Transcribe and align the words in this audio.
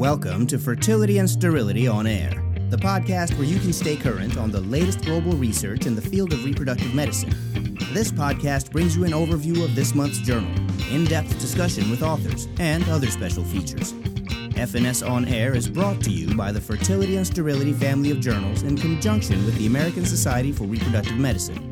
Welcome 0.00 0.46
to 0.46 0.58
Fertility 0.58 1.18
and 1.18 1.28
Sterility 1.28 1.86
on 1.86 2.06
Air, 2.06 2.30
the 2.70 2.78
podcast 2.78 3.36
where 3.36 3.46
you 3.46 3.60
can 3.60 3.74
stay 3.74 3.96
current 3.96 4.38
on 4.38 4.50
the 4.50 4.62
latest 4.62 5.02
global 5.02 5.32
research 5.32 5.84
in 5.84 5.94
the 5.94 6.00
field 6.00 6.32
of 6.32 6.42
reproductive 6.42 6.94
medicine. 6.94 7.34
This 7.92 8.10
podcast 8.10 8.72
brings 8.72 8.96
you 8.96 9.04
an 9.04 9.10
overview 9.10 9.62
of 9.62 9.74
this 9.74 9.94
month's 9.94 10.16
journal, 10.20 10.50
in 10.90 11.04
depth 11.04 11.38
discussion 11.38 11.90
with 11.90 12.02
authors, 12.02 12.48
and 12.58 12.88
other 12.88 13.08
special 13.08 13.44
features. 13.44 13.92
F&S 14.56 15.02
On 15.02 15.26
Air 15.26 15.54
is 15.54 15.68
brought 15.68 16.00
to 16.04 16.10
you 16.10 16.34
by 16.34 16.50
the 16.50 16.62
Fertility 16.62 17.16
and 17.16 17.26
Sterility 17.26 17.74
family 17.74 18.10
of 18.10 18.20
journals 18.20 18.62
in 18.62 18.78
conjunction 18.78 19.44
with 19.44 19.58
the 19.58 19.66
American 19.66 20.06
Society 20.06 20.50
for 20.50 20.64
Reproductive 20.64 21.18
Medicine. 21.18 21.69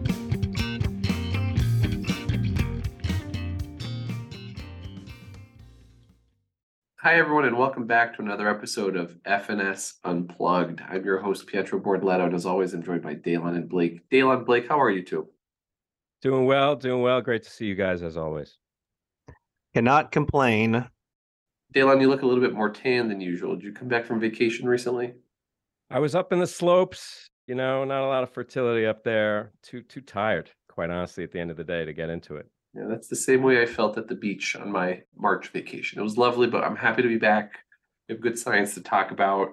Hi, 7.08 7.14
everyone, 7.14 7.46
and 7.46 7.56
welcome 7.56 7.86
back 7.86 8.14
to 8.14 8.20
another 8.20 8.50
episode 8.50 8.94
of 8.94 9.16
F&S 9.24 9.94
Unplugged. 10.04 10.82
I'm 10.86 11.06
your 11.06 11.18
host, 11.18 11.46
Pietro 11.46 11.80
Bortoletto, 11.80 12.26
and 12.26 12.34
as 12.34 12.44
always, 12.44 12.74
I'm 12.74 12.82
joined 12.82 13.00
by 13.00 13.14
Daylon 13.14 13.56
and 13.56 13.66
Blake. 13.66 14.06
Daylon, 14.10 14.44
Blake, 14.44 14.68
how 14.68 14.78
are 14.78 14.90
you 14.90 15.02
two? 15.02 15.26
Doing 16.20 16.44
well, 16.44 16.76
doing 16.76 17.00
well. 17.00 17.22
Great 17.22 17.44
to 17.44 17.50
see 17.50 17.64
you 17.64 17.74
guys 17.74 18.02
as 18.02 18.18
always. 18.18 18.58
Cannot 19.74 20.12
complain. 20.12 20.86
Daylon, 21.74 22.02
you 22.02 22.10
look 22.10 22.20
a 22.20 22.26
little 22.26 22.44
bit 22.44 22.52
more 22.52 22.68
tan 22.68 23.08
than 23.08 23.22
usual. 23.22 23.54
Did 23.54 23.64
you 23.64 23.72
come 23.72 23.88
back 23.88 24.04
from 24.04 24.20
vacation 24.20 24.68
recently? 24.68 25.14
I 25.90 26.00
was 26.00 26.14
up 26.14 26.30
in 26.30 26.40
the 26.40 26.46
slopes, 26.46 27.30
you 27.46 27.54
know, 27.54 27.86
not 27.86 28.04
a 28.04 28.06
lot 28.06 28.22
of 28.22 28.34
fertility 28.34 28.84
up 28.84 29.02
there. 29.02 29.52
Too 29.62 29.80
too 29.80 30.02
tired, 30.02 30.50
quite 30.68 30.90
honestly, 30.90 31.24
at 31.24 31.32
the 31.32 31.40
end 31.40 31.50
of 31.50 31.56
the 31.56 31.64
day 31.64 31.86
to 31.86 31.94
get 31.94 32.10
into 32.10 32.36
it. 32.36 32.50
Yeah, 32.74 32.84
that's 32.88 33.08
the 33.08 33.16
same 33.16 33.42
way 33.42 33.62
I 33.62 33.66
felt 33.66 33.98
at 33.98 34.08
the 34.08 34.14
beach 34.14 34.54
on 34.56 34.70
my 34.70 35.02
March 35.16 35.48
vacation. 35.48 35.98
It 35.98 36.02
was 36.02 36.18
lovely, 36.18 36.46
but 36.46 36.64
I'm 36.64 36.76
happy 36.76 37.02
to 37.02 37.08
be 37.08 37.18
back. 37.18 37.58
We 38.08 38.14
have 38.14 38.22
good 38.22 38.38
science 38.38 38.74
to 38.74 38.82
talk 38.82 39.10
about. 39.10 39.50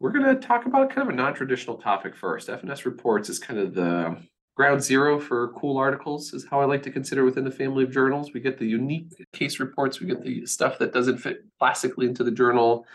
We're 0.00 0.10
going 0.10 0.24
to 0.24 0.46
talk 0.46 0.66
about 0.66 0.90
kind 0.90 1.08
of 1.08 1.14
a 1.14 1.16
non 1.16 1.34
traditional 1.34 1.76
topic 1.76 2.16
first. 2.16 2.48
F&S 2.48 2.84
Reports 2.84 3.28
is 3.28 3.38
kind 3.38 3.60
of 3.60 3.74
the 3.74 4.16
ground 4.56 4.82
zero 4.82 5.18
for 5.18 5.52
cool 5.52 5.78
articles, 5.78 6.34
is 6.34 6.46
how 6.50 6.60
I 6.60 6.64
like 6.64 6.82
to 6.82 6.90
consider 6.90 7.24
within 7.24 7.44
the 7.44 7.50
family 7.50 7.84
of 7.84 7.90
journals. 7.90 8.32
We 8.32 8.40
get 8.40 8.58
the 8.58 8.66
unique 8.66 9.12
case 9.32 9.60
reports, 9.60 10.00
we 10.00 10.06
get 10.06 10.22
the 10.22 10.44
stuff 10.46 10.78
that 10.78 10.92
doesn't 10.92 11.18
fit 11.18 11.44
classically 11.58 12.06
into 12.06 12.24
the 12.24 12.30
journal. 12.30 12.86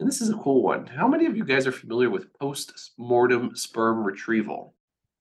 And 0.00 0.08
this 0.08 0.20
is 0.20 0.30
a 0.30 0.36
cool 0.36 0.62
one. 0.62 0.86
How 0.86 1.06
many 1.06 1.26
of 1.26 1.36
you 1.36 1.44
guys 1.44 1.66
are 1.66 1.72
familiar 1.72 2.10
with 2.10 2.32
post 2.38 2.92
mortem 2.98 3.54
sperm 3.54 4.02
retrieval? 4.02 4.74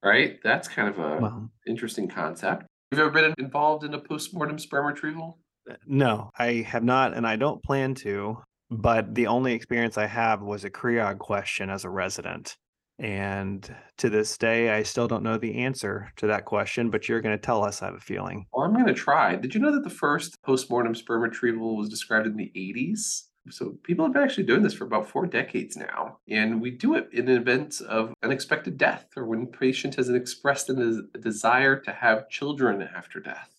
Right? 0.04 0.40
That's 0.44 0.68
kind 0.68 0.90
of 0.90 1.00
a 1.00 1.18
Well, 1.22 1.52
interesting 1.68 2.08
concept. 2.08 2.66
Have 2.94 3.00
you 3.00 3.06
ever 3.06 3.12
been 3.12 3.34
involved 3.40 3.84
in 3.84 3.96
a 3.96 4.00
post-mortem 4.00 4.60
sperm 4.60 4.86
retrieval? 4.86 5.40
no, 5.88 6.30
I 6.38 6.64
have 6.68 6.84
not, 6.84 7.16
and 7.16 7.26
I 7.26 7.38
don't 7.38 7.64
plan 7.64 7.96
to. 7.96 8.38
But 8.70 9.16
the 9.16 9.26
only 9.26 9.54
experience 9.54 9.98
I 9.98 10.06
have 10.06 10.44
was 10.44 10.64
a 10.64 10.70
CREOG 10.70 11.18
question 11.18 11.72
as 11.72 11.86
a 11.86 11.90
resident. 11.90 12.56
And 13.00 13.68
to 13.98 14.12
this 14.12 14.38
day, 14.38 14.70
I 14.70 14.84
still 14.84 15.08
don't 15.08 15.24
know 15.24 15.40
the 15.40 15.64
answer 15.64 16.12
to 16.18 16.28
that 16.28 16.46
question, 16.46 16.92
but 16.92 17.10
you're 17.10 17.22
going 17.22 17.36
to 17.36 17.44
tell 17.44 17.64
us, 17.64 17.82
I 17.82 17.88
have 17.88 17.96
a 17.96 18.00
feeling. 18.00 18.46
Well, 18.54 18.64
I'm 18.64 18.74
going 18.74 18.86
to 18.86 18.94
try. 18.94 19.38
Did 19.38 19.56
you 19.56 19.60
know 19.60 19.72
that 19.72 19.84
the 19.84 19.90
first 19.90 20.40
post-mortem 20.44 20.94
sperm 20.94 21.24
retrieval 21.24 21.76
was 21.76 21.90
described 21.90 22.28
in 22.28 22.38
the 22.38 22.52
80s? 22.56 23.24
So 23.50 23.78
people 23.84 24.06
have 24.06 24.14
been 24.14 24.24
actually 24.24 24.46
doing 24.46 24.64
this 24.64 24.74
for 24.74 24.86
about 24.86 25.10
four 25.10 25.26
decades 25.26 25.76
now. 25.76 26.20
And 26.30 26.62
we 26.62 26.72
do 26.72 26.96
it 26.96 27.10
in 27.12 27.28
events 27.28 27.82
of 27.82 28.14
unexpected 28.24 28.78
death 28.78 29.08
or 29.18 29.26
when 29.26 29.48
patient 29.48 29.96
has 29.96 30.10
expressed 30.10 30.70
a 30.70 31.04
desire 31.20 31.80
to 31.82 31.92
have 31.92 32.30
children 32.30 32.82
after 32.82 33.20
death. 33.20 33.50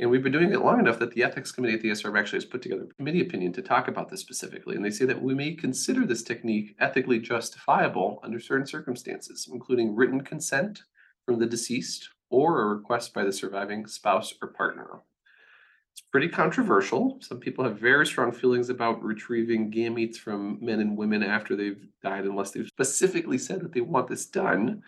And 0.00 0.10
we've 0.10 0.22
been 0.22 0.32
doing 0.32 0.52
it 0.52 0.60
long 0.60 0.78
enough 0.78 1.00
that 1.00 1.12
the 1.12 1.24
ethics 1.24 1.50
committee 1.50 1.74
at 1.74 1.80
the 1.80 1.90
SRM 1.90 2.16
actually 2.16 2.36
has 2.36 2.44
put 2.44 2.62
together 2.62 2.84
a 2.84 2.94
committee 2.94 3.20
opinion 3.20 3.52
to 3.54 3.62
talk 3.62 3.88
about 3.88 4.10
this 4.10 4.20
specifically. 4.20 4.76
And 4.76 4.84
they 4.84 4.90
say 4.90 5.04
that 5.06 5.22
we 5.22 5.34
may 5.34 5.54
consider 5.54 6.06
this 6.06 6.22
technique 6.22 6.76
ethically 6.78 7.18
justifiable 7.18 8.20
under 8.22 8.38
certain 8.38 8.66
circumstances, 8.66 9.48
including 9.52 9.96
written 9.96 10.20
consent 10.20 10.82
from 11.26 11.40
the 11.40 11.46
deceased 11.46 12.10
or 12.30 12.60
a 12.60 12.66
request 12.66 13.12
by 13.12 13.24
the 13.24 13.32
surviving 13.32 13.86
spouse 13.86 14.34
or 14.40 14.48
partner. 14.48 15.00
It's 15.98 16.06
pretty 16.12 16.28
controversial. 16.28 17.18
Some 17.20 17.40
people 17.40 17.64
have 17.64 17.80
very 17.80 18.06
strong 18.06 18.30
feelings 18.30 18.70
about 18.70 19.02
retrieving 19.02 19.68
gametes 19.68 20.16
from 20.16 20.56
men 20.64 20.78
and 20.78 20.96
women 20.96 21.24
after 21.24 21.56
they've 21.56 21.84
died, 22.04 22.24
unless 22.24 22.52
they've 22.52 22.68
specifically 22.68 23.36
said 23.36 23.60
that 23.62 23.72
they 23.72 23.80
want 23.80 24.06
this 24.06 24.24
done. 24.24 24.84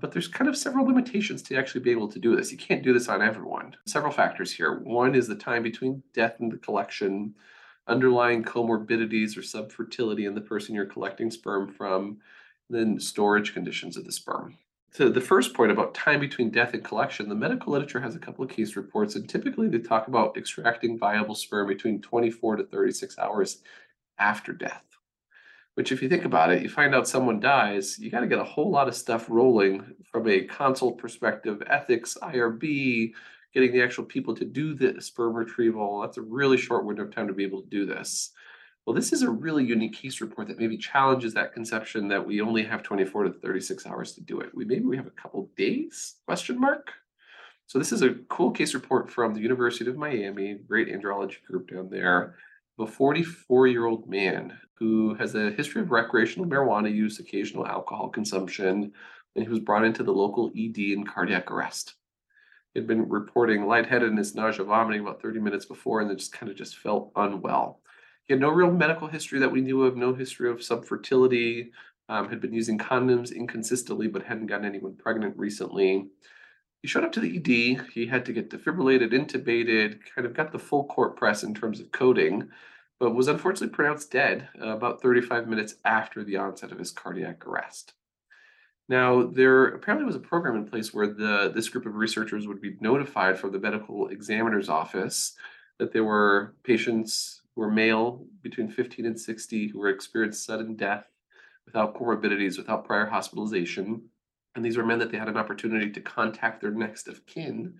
But 0.00 0.10
there's 0.10 0.26
kind 0.26 0.48
of 0.48 0.56
several 0.56 0.84
limitations 0.86 1.40
to 1.44 1.56
actually 1.56 1.82
be 1.82 1.92
able 1.92 2.08
to 2.08 2.18
do 2.18 2.34
this. 2.34 2.50
You 2.50 2.58
can't 2.58 2.82
do 2.82 2.92
this 2.92 3.08
on 3.08 3.22
everyone. 3.22 3.76
Several 3.86 4.10
factors 4.10 4.52
here. 4.52 4.80
One 4.80 5.14
is 5.14 5.28
the 5.28 5.36
time 5.36 5.62
between 5.62 6.02
death 6.14 6.40
and 6.40 6.50
the 6.50 6.58
collection, 6.58 7.32
underlying 7.86 8.42
comorbidities 8.42 9.36
or 9.36 9.42
subfertility 9.42 10.26
in 10.26 10.34
the 10.34 10.40
person 10.40 10.74
you're 10.74 10.84
collecting 10.84 11.30
sperm 11.30 11.72
from, 11.72 12.18
then 12.68 12.98
storage 12.98 13.54
conditions 13.54 13.96
of 13.96 14.04
the 14.04 14.10
sperm. 14.10 14.58
So 14.92 15.08
the 15.08 15.20
first 15.20 15.54
point 15.54 15.70
about 15.70 15.94
time 15.94 16.18
between 16.18 16.50
death 16.50 16.74
and 16.74 16.82
collection, 16.82 17.28
the 17.28 17.34
medical 17.34 17.72
literature 17.72 18.00
has 18.00 18.16
a 18.16 18.18
couple 18.18 18.44
of 18.44 18.50
case 18.50 18.74
reports, 18.74 19.14
and 19.14 19.28
typically 19.28 19.68
they 19.68 19.78
talk 19.78 20.08
about 20.08 20.36
extracting 20.36 20.98
viable 20.98 21.36
sperm 21.36 21.68
between 21.68 22.02
24 22.02 22.56
to 22.56 22.64
36 22.64 23.16
hours 23.18 23.62
after 24.18 24.52
death. 24.52 24.82
Which, 25.74 25.92
if 25.92 26.02
you 26.02 26.08
think 26.08 26.24
about 26.24 26.50
it, 26.50 26.62
you 26.62 26.68
find 26.68 26.92
out 26.92 27.06
someone 27.06 27.38
dies, 27.38 28.00
you 28.00 28.10
got 28.10 28.20
to 28.20 28.26
get 28.26 28.40
a 28.40 28.44
whole 28.44 28.70
lot 28.70 28.88
of 28.88 28.96
stuff 28.96 29.26
rolling 29.28 29.94
from 30.10 30.28
a 30.28 30.42
consult 30.42 30.98
perspective, 30.98 31.62
ethics, 31.68 32.18
IRB, 32.20 33.12
getting 33.54 33.72
the 33.72 33.82
actual 33.82 34.04
people 34.04 34.34
to 34.34 34.44
do 34.44 34.74
the 34.74 35.00
sperm 35.00 35.34
retrieval. 35.34 36.00
That's 36.00 36.18
a 36.18 36.22
really 36.22 36.56
short 36.56 36.84
window 36.84 37.04
of 37.04 37.14
time 37.14 37.28
to 37.28 37.32
be 37.32 37.44
able 37.44 37.62
to 37.62 37.68
do 37.68 37.86
this. 37.86 38.32
Well, 38.86 38.96
this 38.96 39.12
is 39.12 39.22
a 39.22 39.30
really 39.30 39.64
unique 39.64 39.94
case 39.94 40.20
report 40.20 40.48
that 40.48 40.58
maybe 40.58 40.76
challenges 40.76 41.34
that 41.34 41.52
conception 41.52 42.08
that 42.08 42.26
we 42.26 42.40
only 42.40 42.64
have 42.64 42.82
24 42.82 43.24
to 43.24 43.32
36 43.32 43.86
hours 43.86 44.12
to 44.12 44.20
do 44.20 44.40
it. 44.40 44.54
We 44.54 44.64
maybe 44.64 44.84
we 44.84 44.96
have 44.96 45.06
a 45.06 45.10
couple 45.10 45.50
days? 45.56 46.16
Question 46.26 46.58
mark. 46.58 46.90
So 47.66 47.78
this 47.78 47.92
is 47.92 48.02
a 48.02 48.14
cool 48.28 48.50
case 48.50 48.74
report 48.74 49.08
from 49.10 49.32
the 49.32 49.40
University 49.40 49.88
of 49.88 49.96
Miami, 49.96 50.54
great 50.66 50.88
andrology 50.88 51.42
group 51.46 51.70
down 51.70 51.88
there. 51.88 52.34
of 52.78 52.88
A 52.88 52.92
44-year-old 52.92 54.08
man 54.08 54.58
who 54.74 55.14
has 55.14 55.34
a 55.34 55.50
history 55.52 55.82
of 55.82 55.92
recreational 55.92 56.48
marijuana 56.48 56.92
use, 56.92 57.20
occasional 57.20 57.66
alcohol 57.66 58.08
consumption, 58.08 58.92
and 59.36 59.44
he 59.44 59.48
was 59.48 59.60
brought 59.60 59.84
into 59.84 60.02
the 60.02 60.12
local 60.12 60.50
ED 60.58 60.78
in 60.78 61.06
cardiac 61.06 61.50
arrest. 61.50 61.94
He 62.74 62.80
had 62.80 62.88
been 62.88 63.08
reporting 63.08 63.66
lightheadedness, 63.66 64.34
nausea, 64.34 64.64
vomiting 64.64 65.02
about 65.02 65.22
30 65.22 65.38
minutes 65.38 65.66
before, 65.66 66.00
and 66.00 66.10
then 66.10 66.18
just 66.18 66.32
kind 66.32 66.50
of 66.50 66.56
just 66.56 66.78
felt 66.78 67.12
unwell. 67.14 67.82
He 68.30 68.34
had 68.34 68.40
no 68.40 68.50
real 68.50 68.70
medical 68.70 69.08
history 69.08 69.40
that 69.40 69.50
we 69.50 69.60
knew 69.60 69.82
of, 69.82 69.96
no 69.96 70.14
history 70.14 70.48
of 70.48 70.58
subfertility, 70.58 71.72
um, 72.08 72.28
had 72.28 72.40
been 72.40 72.54
using 72.54 72.78
condoms 72.78 73.34
inconsistently, 73.34 74.06
but 74.06 74.22
hadn't 74.22 74.46
gotten 74.46 74.66
anyone 74.66 74.94
pregnant 74.94 75.36
recently. 75.36 76.06
He 76.80 76.86
showed 76.86 77.02
up 77.02 77.10
to 77.10 77.18
the 77.18 77.38
ED. 77.38 77.88
He 77.92 78.06
had 78.06 78.24
to 78.26 78.32
get 78.32 78.48
defibrillated, 78.48 79.12
intubated, 79.12 79.98
kind 80.14 80.28
of 80.28 80.34
got 80.34 80.52
the 80.52 80.60
full 80.60 80.84
court 80.84 81.16
press 81.16 81.42
in 81.42 81.56
terms 81.56 81.80
of 81.80 81.90
coding, 81.90 82.48
but 83.00 83.16
was 83.16 83.26
unfortunately 83.26 83.74
pronounced 83.74 84.12
dead 84.12 84.48
about 84.60 85.02
35 85.02 85.48
minutes 85.48 85.74
after 85.84 86.22
the 86.22 86.36
onset 86.36 86.70
of 86.70 86.78
his 86.78 86.92
cardiac 86.92 87.44
arrest. 87.48 87.94
Now, 88.88 89.24
there 89.24 89.64
apparently 89.64 90.06
was 90.06 90.14
a 90.14 90.20
program 90.20 90.54
in 90.54 90.66
place 90.68 90.94
where 90.94 91.08
the 91.08 91.50
this 91.52 91.68
group 91.68 91.84
of 91.84 91.96
researchers 91.96 92.46
would 92.46 92.60
be 92.60 92.76
notified 92.80 93.40
from 93.40 93.50
the 93.50 93.58
medical 93.58 94.06
examiner's 94.06 94.68
office 94.68 95.32
that 95.78 95.92
there 95.92 96.04
were 96.04 96.54
patients 96.62 97.39
were 97.60 97.70
male 97.70 98.24
between 98.42 98.70
15 98.70 99.04
and 99.04 99.20
60 99.20 99.68
who 99.68 99.78
were 99.78 99.90
experienced 99.90 100.46
sudden 100.46 100.76
death 100.76 101.04
without 101.66 101.94
comorbidities, 101.94 102.56
without 102.56 102.86
prior 102.86 103.04
hospitalization. 103.04 104.00
And 104.54 104.64
these 104.64 104.78
were 104.78 104.86
men 104.86 104.98
that 104.98 105.12
they 105.12 105.18
had 105.18 105.28
an 105.28 105.36
opportunity 105.36 105.90
to 105.90 106.00
contact 106.00 106.62
their 106.62 106.70
next 106.70 107.06
of 107.06 107.26
kin 107.26 107.74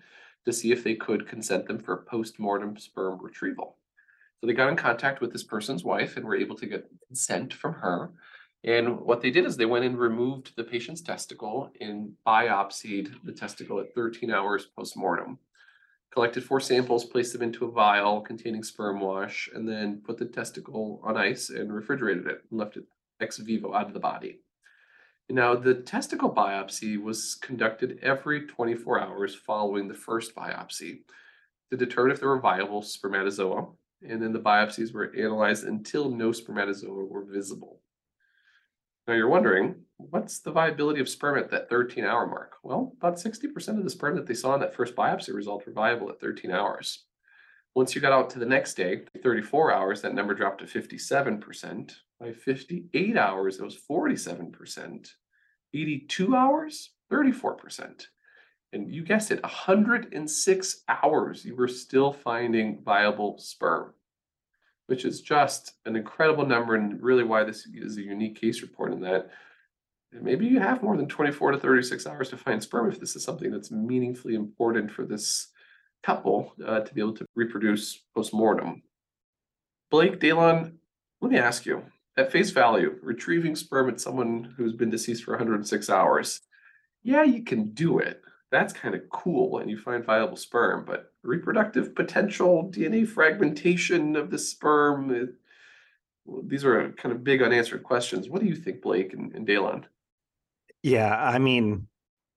to 0.45 0.53
see 0.53 0.71
if 0.71 0.83
they 0.83 0.93
could 0.93 1.27
consent 1.27 1.67
them 1.67 1.79
for 1.79 1.93
a 1.95 2.03
post-mortem 2.03 2.77
sperm 2.77 3.17
retrieval. 3.19 3.77
So 4.39 4.45
they 4.45 4.53
got 4.53 4.69
in 4.69 4.75
contact 4.75 5.19
with 5.19 5.33
this 5.33 5.43
person's 5.43 5.83
wife 5.83 6.15
and 6.15 6.25
were 6.25 6.35
able 6.35 6.55
to 6.57 6.67
get 6.67 6.87
consent 7.07 7.51
from 7.51 7.73
her. 7.73 8.11
And 8.63 8.99
what 8.99 9.21
they 9.21 9.31
did 9.31 9.45
is 9.45 9.57
they 9.57 9.65
went 9.65 9.85
and 9.85 9.97
removed 9.97 10.55
the 10.55 10.63
patient's 10.63 11.01
testicle 11.01 11.71
and 11.81 12.11
biopsied 12.25 13.13
the 13.23 13.33
testicle 13.33 13.79
at 13.79 13.95
13 13.95 14.29
hours 14.29 14.67
post-mortem. 14.77 15.39
Collected 16.13 16.43
four 16.43 16.59
samples, 16.59 17.05
placed 17.05 17.31
them 17.31 17.41
into 17.41 17.65
a 17.65 17.71
vial 17.71 18.19
containing 18.19 18.63
sperm 18.63 18.99
wash, 18.99 19.49
and 19.53 19.67
then 19.67 20.01
put 20.05 20.17
the 20.17 20.25
testicle 20.25 20.99
on 21.03 21.15
ice 21.15 21.49
and 21.49 21.73
refrigerated 21.73 22.27
it 22.27 22.43
and 22.49 22.59
left 22.59 22.75
it 22.75 22.83
ex 23.21 23.37
vivo 23.37 23.73
out 23.73 23.87
of 23.87 23.93
the 23.93 23.99
body. 23.99 24.41
Now, 25.29 25.55
the 25.55 25.75
testicle 25.75 26.33
biopsy 26.33 27.01
was 27.01 27.35
conducted 27.35 27.99
every 28.01 28.45
24 28.47 28.99
hours 28.99 29.33
following 29.33 29.87
the 29.87 29.93
first 29.93 30.35
biopsy 30.35 31.03
to 31.69 31.77
determine 31.77 32.11
if 32.11 32.19
there 32.19 32.27
were 32.27 32.41
viable 32.41 32.81
spermatozoa, 32.81 33.67
and 34.01 34.21
then 34.21 34.33
the 34.33 34.39
biopsies 34.39 34.93
were 34.93 35.13
analyzed 35.17 35.63
until 35.63 36.09
no 36.09 36.33
spermatozoa 36.33 37.05
were 37.05 37.23
visible. 37.23 37.79
Now, 39.07 39.13
you're 39.13 39.29
wondering, 39.29 39.75
what's 40.09 40.39
the 40.39 40.51
viability 40.51 40.99
of 40.99 41.09
sperm 41.09 41.37
at 41.37 41.49
that 41.51 41.69
13 41.69 42.03
hour 42.03 42.27
mark? 42.27 42.53
Well, 42.63 42.93
about 42.97 43.17
60% 43.17 43.77
of 43.77 43.83
the 43.83 43.89
sperm 43.89 44.15
that 44.15 44.27
they 44.27 44.33
saw 44.33 44.53
in 44.53 44.61
that 44.61 44.75
first 44.75 44.95
biopsy 44.95 45.33
result 45.33 45.65
were 45.65 45.73
viable 45.73 46.09
at 46.09 46.19
13 46.19 46.51
hours. 46.51 47.05
Once 47.73 47.95
you 47.95 48.01
got 48.01 48.11
out 48.11 48.29
to 48.29 48.39
the 48.39 48.45
next 48.45 48.73
day, 48.73 49.03
34 49.23 49.73
hours, 49.73 50.01
that 50.01 50.13
number 50.13 50.33
dropped 50.33 50.59
to 50.59 50.65
57%. 50.65 51.91
By 52.19 52.33
58 52.33 53.17
hours, 53.17 53.59
it 53.59 53.63
was 53.63 53.77
47%. 53.89 55.09
82 55.73 56.35
hours, 56.35 56.89
34%. 57.11 58.07
And 58.73 58.93
you 58.93 59.03
guessed 59.03 59.31
it, 59.31 59.41
106 59.43 60.83
hours, 60.87 61.45
you 61.45 61.55
were 61.55 61.67
still 61.67 62.11
finding 62.11 62.81
viable 62.83 63.37
sperm, 63.37 63.93
which 64.87 65.05
is 65.05 65.21
just 65.21 65.73
an 65.85 65.95
incredible 65.95 66.45
number, 66.45 66.75
and 66.75 67.01
really 67.01 67.23
why 67.23 67.43
this 67.43 67.65
is 67.73 67.97
a 67.97 68.01
unique 68.01 68.39
case 68.39 68.61
report 68.61 68.91
in 68.91 69.01
that 69.01 69.29
maybe 70.19 70.45
you 70.45 70.59
have 70.59 70.83
more 70.83 70.97
than 70.97 71.07
24 71.07 71.51
to 71.51 71.57
36 71.57 72.05
hours 72.07 72.29
to 72.29 72.37
find 72.37 72.61
sperm 72.61 72.89
if 72.89 72.99
this 72.99 73.15
is 73.15 73.23
something 73.23 73.51
that's 73.51 73.71
meaningfully 73.71 74.35
important 74.35 74.91
for 74.91 75.05
this 75.05 75.47
couple 76.03 76.53
uh, 76.65 76.81
to 76.81 76.93
be 76.93 77.01
able 77.01 77.13
to 77.13 77.25
reproduce 77.35 78.01
post-mortem. 78.15 78.81
Blake, 79.89 80.19
Daylon, 80.19 80.73
let 81.21 81.31
me 81.31 81.37
ask 81.37 81.65
you, 81.65 81.83
at 82.17 82.31
face 82.31 82.49
value, 82.49 82.97
retrieving 83.01 83.55
sperm 83.55 83.89
at 83.89 84.01
someone 84.01 84.53
who's 84.57 84.73
been 84.73 84.89
deceased 84.89 85.23
for 85.23 85.31
106 85.31 85.89
hours, 85.89 86.41
yeah, 87.03 87.23
you 87.23 87.43
can 87.43 87.71
do 87.71 87.99
it. 87.99 88.21
That's 88.51 88.73
kind 88.73 88.95
of 88.95 89.09
cool 89.09 89.59
and 89.59 89.69
you 89.69 89.77
find 89.77 90.03
viable 90.03 90.35
sperm, 90.35 90.83
but 90.85 91.13
reproductive 91.23 91.95
potential, 91.95 92.69
DNA 92.69 93.07
fragmentation 93.07 94.15
of 94.15 94.29
the 94.29 94.37
sperm 94.37 95.11
it, 95.11 95.29
these 96.43 96.65
are 96.65 96.91
kind 96.93 97.13
of 97.15 97.23
big 97.23 97.41
unanswered 97.41 97.83
questions. 97.83 98.29
What 98.29 98.41
do 98.41 98.47
you 98.47 98.55
think, 98.55 98.81
Blake 98.81 99.13
and, 99.13 99.33
and? 99.33 99.87
Yeah, 100.83 101.15
I 101.15 101.37
mean, 101.39 101.87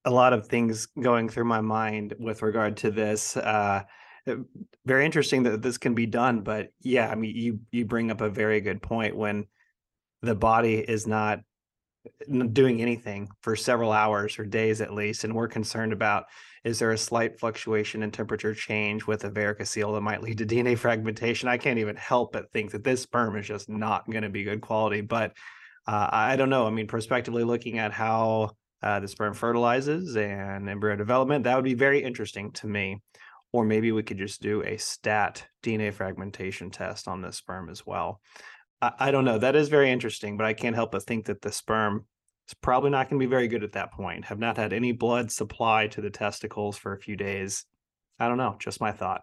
a 0.04 0.10
lot 0.10 0.32
of 0.32 0.48
things 0.48 0.86
going 1.00 1.28
through 1.28 1.44
my 1.44 1.60
mind 1.60 2.14
with 2.18 2.42
regard 2.42 2.76
to 2.78 2.90
this. 2.90 3.36
Uh, 3.36 3.82
uh, 4.26 4.36
very 4.84 5.04
interesting 5.04 5.42
that 5.44 5.62
this 5.62 5.78
can 5.78 5.94
be 5.94 6.06
done, 6.06 6.40
but 6.42 6.68
yeah, 6.80 7.08
I 7.10 7.14
mean, 7.14 7.36
you 7.36 7.60
you 7.72 7.84
bring 7.84 8.10
up 8.10 8.20
a 8.20 8.28
very 8.28 8.60
good 8.60 8.82
point 8.82 9.16
when 9.16 9.46
the 10.22 10.34
body 10.34 10.76
is 10.76 11.06
not 11.06 11.40
doing 12.52 12.82
anything 12.82 13.28
for 13.40 13.56
several 13.56 13.92
hours 13.92 14.38
or 14.38 14.44
days 14.44 14.80
at 14.80 14.92
least, 14.92 15.24
and 15.24 15.34
we're 15.34 15.48
concerned 15.48 15.92
about 15.92 16.24
is 16.64 16.78
there 16.78 16.92
a 16.92 16.98
slight 16.98 17.38
fluctuation 17.38 18.02
in 18.02 18.10
temperature 18.10 18.54
change 18.54 19.06
with 19.06 19.24
a 19.24 19.30
varicocele 19.30 19.94
that 19.94 20.00
might 20.00 20.22
lead 20.22 20.38
to 20.38 20.46
DNA 20.46 20.76
fragmentation? 20.76 21.48
I 21.48 21.58
can't 21.58 21.78
even 21.78 21.96
help 21.96 22.32
but 22.32 22.50
think 22.52 22.70
that 22.72 22.84
this 22.84 23.02
sperm 23.02 23.36
is 23.36 23.46
just 23.46 23.68
not 23.68 24.08
going 24.10 24.22
to 24.22 24.30
be 24.30 24.44
good 24.44 24.60
quality, 24.60 25.00
but 25.00 25.34
uh, 25.86 26.08
I 26.10 26.36
don't 26.36 26.50
know. 26.50 26.66
I 26.66 26.70
mean, 26.70 26.86
prospectively 26.86 27.44
looking 27.44 27.78
at 27.78 27.92
how 27.92 28.52
uh, 28.82 29.00
the 29.00 29.08
sperm 29.08 29.34
fertilizes 29.34 30.16
and 30.16 30.68
embryo 30.68 30.94
development. 30.94 31.44
That 31.44 31.56
would 31.56 31.64
be 31.64 31.74
very 31.74 32.02
interesting 32.02 32.52
to 32.52 32.66
me. 32.66 33.00
Or 33.52 33.64
maybe 33.64 33.92
we 33.92 34.02
could 34.02 34.18
just 34.18 34.42
do 34.42 34.62
a 34.62 34.76
stat 34.76 35.46
DNA 35.62 35.92
fragmentation 35.92 36.70
test 36.70 37.08
on 37.08 37.22
the 37.22 37.32
sperm 37.32 37.70
as 37.70 37.86
well. 37.86 38.20
I, 38.82 38.92
I 38.98 39.10
don't 39.10 39.24
know. 39.24 39.38
That 39.38 39.56
is 39.56 39.68
very 39.68 39.90
interesting, 39.90 40.36
but 40.36 40.46
I 40.46 40.52
can't 40.52 40.74
help 40.74 40.92
but 40.92 41.04
think 41.04 41.26
that 41.26 41.40
the 41.40 41.52
sperm 41.52 42.04
is 42.48 42.54
probably 42.54 42.90
not 42.90 43.08
going 43.08 43.18
to 43.18 43.26
be 43.26 43.30
very 43.30 43.48
good 43.48 43.64
at 43.64 43.72
that 43.72 43.92
point. 43.92 44.26
Have 44.26 44.38
not 44.38 44.56
had 44.56 44.72
any 44.72 44.92
blood 44.92 45.30
supply 45.30 45.86
to 45.88 46.00
the 46.00 46.10
testicles 46.10 46.76
for 46.76 46.92
a 46.92 46.98
few 47.00 47.16
days. 47.16 47.64
I 48.18 48.28
don't 48.28 48.38
know. 48.38 48.56
Just 48.58 48.80
my 48.80 48.92
thought. 48.92 49.22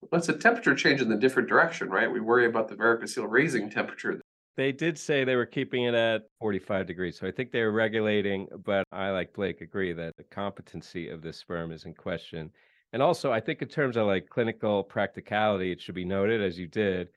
Well, 0.00 0.18
it's 0.18 0.28
a 0.28 0.32
temperature 0.32 0.74
change 0.74 1.00
in 1.00 1.08
the 1.08 1.16
different 1.16 1.48
direction, 1.48 1.88
right? 1.88 2.10
We 2.10 2.20
worry 2.20 2.46
about 2.46 2.68
the 2.68 2.76
varicocele 2.76 3.26
raising 3.28 3.68
temperature. 3.68 4.20
They 4.56 4.72
did 4.72 4.98
say 4.98 5.24
they 5.24 5.36
were 5.36 5.46
keeping 5.46 5.84
it 5.84 5.94
at 5.94 6.22
45 6.38 6.86
degrees. 6.86 7.18
So 7.18 7.26
I 7.26 7.30
think 7.30 7.50
they 7.50 7.62
were 7.62 7.72
regulating, 7.72 8.48
but 8.64 8.86
I, 8.92 9.10
like 9.10 9.32
Blake, 9.32 9.62
agree 9.62 9.92
that 9.94 10.16
the 10.16 10.24
competency 10.24 11.08
of 11.08 11.22
this 11.22 11.38
sperm 11.38 11.72
is 11.72 11.84
in 11.84 11.94
question. 11.94 12.50
And 12.92 13.02
also, 13.02 13.32
I 13.32 13.40
think 13.40 13.62
in 13.62 13.68
terms 13.68 13.96
of 13.96 14.06
like 14.06 14.28
clinical 14.28 14.84
practicality, 14.84 15.72
it 15.72 15.80
should 15.80 15.94
be 15.94 16.04
noted, 16.04 16.42
as 16.42 16.58
you 16.58 16.66
did, 16.66 17.08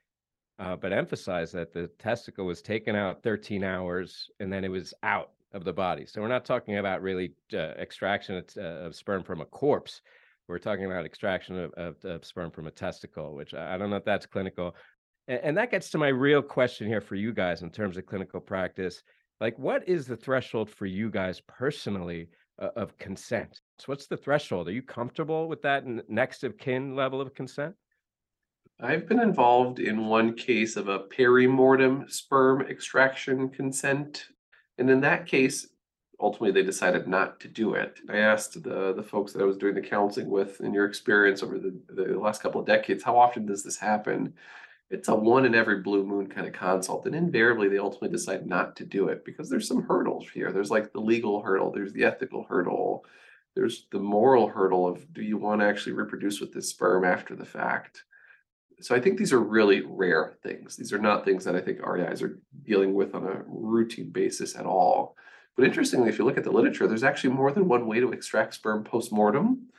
uh, 0.60 0.78
but 0.78 0.94
emphasize 0.94 1.52
that 1.52 1.74
the 1.74 1.88
testicle 2.00 2.46
was 2.46 2.62
taken 2.62 2.96
out 2.96 3.22
13 3.24 3.64
hours 3.64 4.30
and 4.40 4.52
then 4.52 4.64
it 4.64 4.72
was 4.72 4.94
out 5.04 5.32
of 5.52 5.66
the 5.66 5.74
body. 5.74 6.06
So 6.06 6.22
we're 6.22 6.30
not 6.30 6.46
talking 6.46 6.78
about 6.78 7.02
really 7.02 7.34
uh, 7.54 7.58
extraction 7.58 8.38
of, 8.38 8.46
uh, 8.58 8.86
of, 8.86 8.96
sperm 8.96 9.24
from 9.24 9.42
a 9.42 9.46
corpse. 9.46 10.02
We're 10.48 10.60
talking 10.60 10.86
about 10.86 11.06
extraction 11.06 11.58
of, 11.58 11.74
of, 11.74 12.06
of, 12.06 12.24
sperm 12.24 12.52
from 12.52 12.68
a 12.68 12.72
testicle, 12.72 13.36
which 13.36 13.54
I 13.54 13.78
don't 13.78 13.90
know 13.90 13.96
if 13.96 14.06
that's 14.06 14.26
clinical. 14.26 14.76
And, 15.28 15.40
and 15.44 15.58
that 15.58 15.72
gets 15.72 15.90
to 15.92 15.98
my 15.98 16.10
real 16.10 16.42
question 16.42 16.88
here 16.88 17.02
for 17.02 17.16
you 17.16 17.34
guys 17.34 17.62
in 17.62 17.70
terms 17.70 17.98
of 17.98 18.06
clinical 18.06 18.40
practice. 18.40 19.04
Like, 19.42 19.58
what 19.60 19.88
is 19.88 20.08
the 20.08 20.16
threshold 20.16 20.70
for 20.70 20.86
you 20.86 21.10
guys 21.10 21.42
personally 21.42 22.30
uh, 22.60 22.70
of 22.76 22.98
consent? 22.98 23.62
So, 23.80 23.86
what's 23.88 24.08
the 24.08 24.18
threshold? 24.18 24.68
Are 24.68 24.72
you 24.72 24.82
comfortable 24.82 25.48
with 25.48 25.62
that 25.64 25.84
next 26.10 26.44
of 26.44 26.58
kin 26.58 26.96
level 26.96 27.20
of 27.20 27.34
consent? 27.34 27.76
I've 28.80 29.08
been 29.08 29.22
involved 29.22 29.80
in 29.80 30.08
one 30.08 30.34
case 30.36 30.76
of 30.76 30.90
a 30.90 31.00
perimortem 31.00 32.10
sperm 32.12 32.62
extraction 32.62 33.50
consent. 33.50 34.26
And 34.78 34.90
in 34.90 35.00
that 35.02 35.28
case, 35.28 35.68
ultimately 36.20 36.52
they 36.52 36.66
decided 36.66 37.08
not 37.08 37.40
to 37.42 37.48
do 37.48 37.76
it. 37.76 38.00
I 38.10 38.18
asked 38.18 38.62
the, 38.64 38.94
the 38.94 39.04
folks 39.04 39.32
that 39.32 39.42
I 39.42 39.46
was 39.46 39.58
doing 39.58 39.76
the 39.76 39.82
counseling 39.82 40.30
with, 40.30 40.60
in 40.60 40.74
your 40.74 40.86
experience 40.86 41.42
over 41.42 41.58
the, 41.58 41.80
the 41.90 42.20
last 42.20 42.42
couple 42.42 42.60
of 42.60 42.68
decades, 42.68 43.04
how 43.04 43.18
often 43.18 43.46
does 43.46 43.64
this 43.64 43.78
happen? 43.78 44.34
It's 44.90 45.08
a 45.08 45.16
one 45.16 45.46
in 45.46 45.56
every 45.56 45.82
blue 45.82 46.06
moon 46.06 46.28
kind 46.28 46.48
of 46.48 46.54
consult. 46.54 47.06
And 47.06 47.16
invariably, 47.16 47.68
they 47.68 47.80
ultimately 47.80 48.10
decide 48.10 48.46
not 48.46 48.76
to 48.78 48.86
do 48.86 49.08
it 49.08 49.26
because 49.26 49.50
there's 49.50 49.68
some 49.68 49.84
hurdles 49.84 50.28
here. 50.34 50.52
There's 50.52 50.72
like 50.72 50.94
the 50.94 51.02
legal 51.02 51.42
hurdle, 51.42 51.72
there's 51.72 51.94
the 51.94 52.04
ethical 52.04 52.46
hurdle, 52.48 53.04
there's 53.56 53.88
the 53.92 54.00
moral 54.00 54.48
hurdle 54.48 54.88
of 54.88 55.12
do 55.14 55.22
you 55.24 55.38
want 55.38 55.62
to 55.62 55.68
actually 55.68 55.94
reproduce 55.94 56.40
with 56.40 56.54
this 56.54 56.70
sperm 56.70 57.04
after 57.04 57.36
the 57.36 57.46
fact? 57.46 58.04
So 58.82 58.94
I 58.94 59.00
think 59.00 59.18
these 59.18 59.34
are 59.34 59.40
really 59.40 59.82
rare 59.82 60.38
things. 60.44 60.76
These 60.76 60.92
are 60.92 61.00
not 61.00 61.24
things 61.24 61.46
that 61.46 61.56
I 61.56 61.62
think 61.62 61.86
REIs 61.86 62.22
are 62.22 62.40
dealing 62.64 62.94
with 62.94 63.16
on 63.16 63.24
a 63.24 63.44
routine 63.48 64.10
basis 64.12 64.56
at 64.56 64.66
all. 64.66 65.16
But 65.56 65.66
interestingly, 65.66 66.10
if 66.10 66.20
you 66.20 66.26
look 66.26 66.38
at 66.38 66.44
the 66.44 66.52
literature, 66.52 66.86
there's 66.86 67.04
actually 67.04 67.34
more 67.34 67.52
than 67.52 67.70
one 67.70 67.88
way 67.88 68.02
to 68.02 68.12
extract 68.12 68.56
sperm 68.56 68.84
post-mortem 68.84 69.70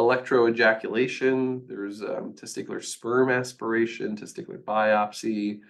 electroejaculation, 0.00 1.66
there's 1.68 2.02
um, 2.02 2.34
testicular 2.34 2.82
sperm 2.82 3.30
aspiration, 3.30 4.16
testicular 4.16 4.58
biopsy. 4.62 5.60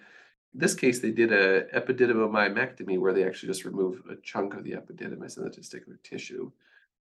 In 0.53 0.59
this 0.59 0.73
case, 0.73 0.99
they 0.99 1.11
did 1.11 1.31
a 1.31 1.63
epididymomyomectomy 1.67 2.99
where 2.99 3.13
they 3.13 3.25
actually 3.25 3.47
just 3.47 3.65
remove 3.65 4.01
a 4.09 4.15
chunk 4.17 4.53
of 4.53 4.63
the 4.63 4.71
epididymis 4.71 5.37
and 5.37 5.45
the 5.45 5.49
testicular 5.49 6.01
tissue. 6.03 6.51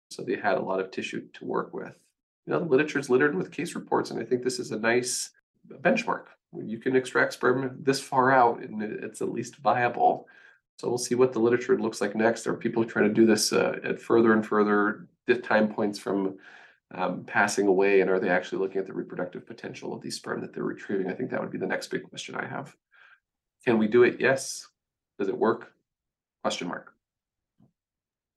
So 0.09 0.23
they 0.23 0.35
had 0.35 0.57
a 0.57 0.61
lot 0.61 0.79
of 0.79 0.91
tissue 0.91 1.27
to 1.33 1.45
work 1.45 1.73
with. 1.73 1.95
You 2.45 2.53
know, 2.53 2.59
the 2.59 2.65
literature 2.65 2.99
is 2.99 3.09
littered 3.09 3.35
with 3.35 3.51
case 3.51 3.75
reports, 3.75 4.11
and 4.11 4.19
I 4.19 4.23
think 4.23 4.43
this 4.43 4.59
is 4.59 4.71
a 4.71 4.79
nice 4.79 5.31
benchmark. 5.81 6.25
You 6.53 6.79
can 6.79 6.95
extract 6.95 7.33
sperm 7.33 7.77
this 7.81 7.99
far 7.99 8.31
out, 8.31 8.61
and 8.61 8.81
it's 8.81 9.21
at 9.21 9.31
least 9.31 9.57
viable. 9.57 10.27
So 10.77 10.87
we'll 10.87 10.97
see 10.97 11.15
what 11.15 11.33
the 11.33 11.39
literature 11.39 11.77
looks 11.77 12.01
like 12.01 12.15
next. 12.15 12.43
There 12.43 12.53
are 12.53 12.57
people 12.57 12.85
trying 12.85 13.07
to 13.07 13.13
do 13.13 13.25
this 13.25 13.51
uh, 13.51 13.79
at 13.83 13.99
further 13.99 14.33
and 14.33 14.45
further 14.45 15.07
time 15.43 15.67
points 15.67 15.99
from 15.99 16.37
um, 16.93 17.23
passing 17.25 17.67
away 17.67 18.01
and 18.01 18.09
are 18.09 18.19
they 18.19 18.29
actually 18.29 18.59
looking 18.59 18.79
at 18.79 18.87
the 18.87 18.93
reproductive 18.93 19.45
potential 19.45 19.93
of 19.93 20.01
these 20.01 20.15
sperm 20.15 20.41
that 20.41 20.53
they're 20.53 20.63
retrieving? 20.63 21.09
I 21.09 21.13
think 21.13 21.29
that 21.31 21.41
would 21.41 21.51
be 21.51 21.57
the 21.57 21.67
next 21.67 21.87
big 21.87 22.03
question 22.03 22.35
I 22.35 22.45
have. 22.45 22.73
Can 23.65 23.77
we 23.77 23.87
do 23.87 24.03
it? 24.03 24.17
Yes. 24.19 24.67
Does 25.19 25.27
it 25.27 25.37
work? 25.37 25.73
Question 26.43 26.67
mark. 26.67 26.93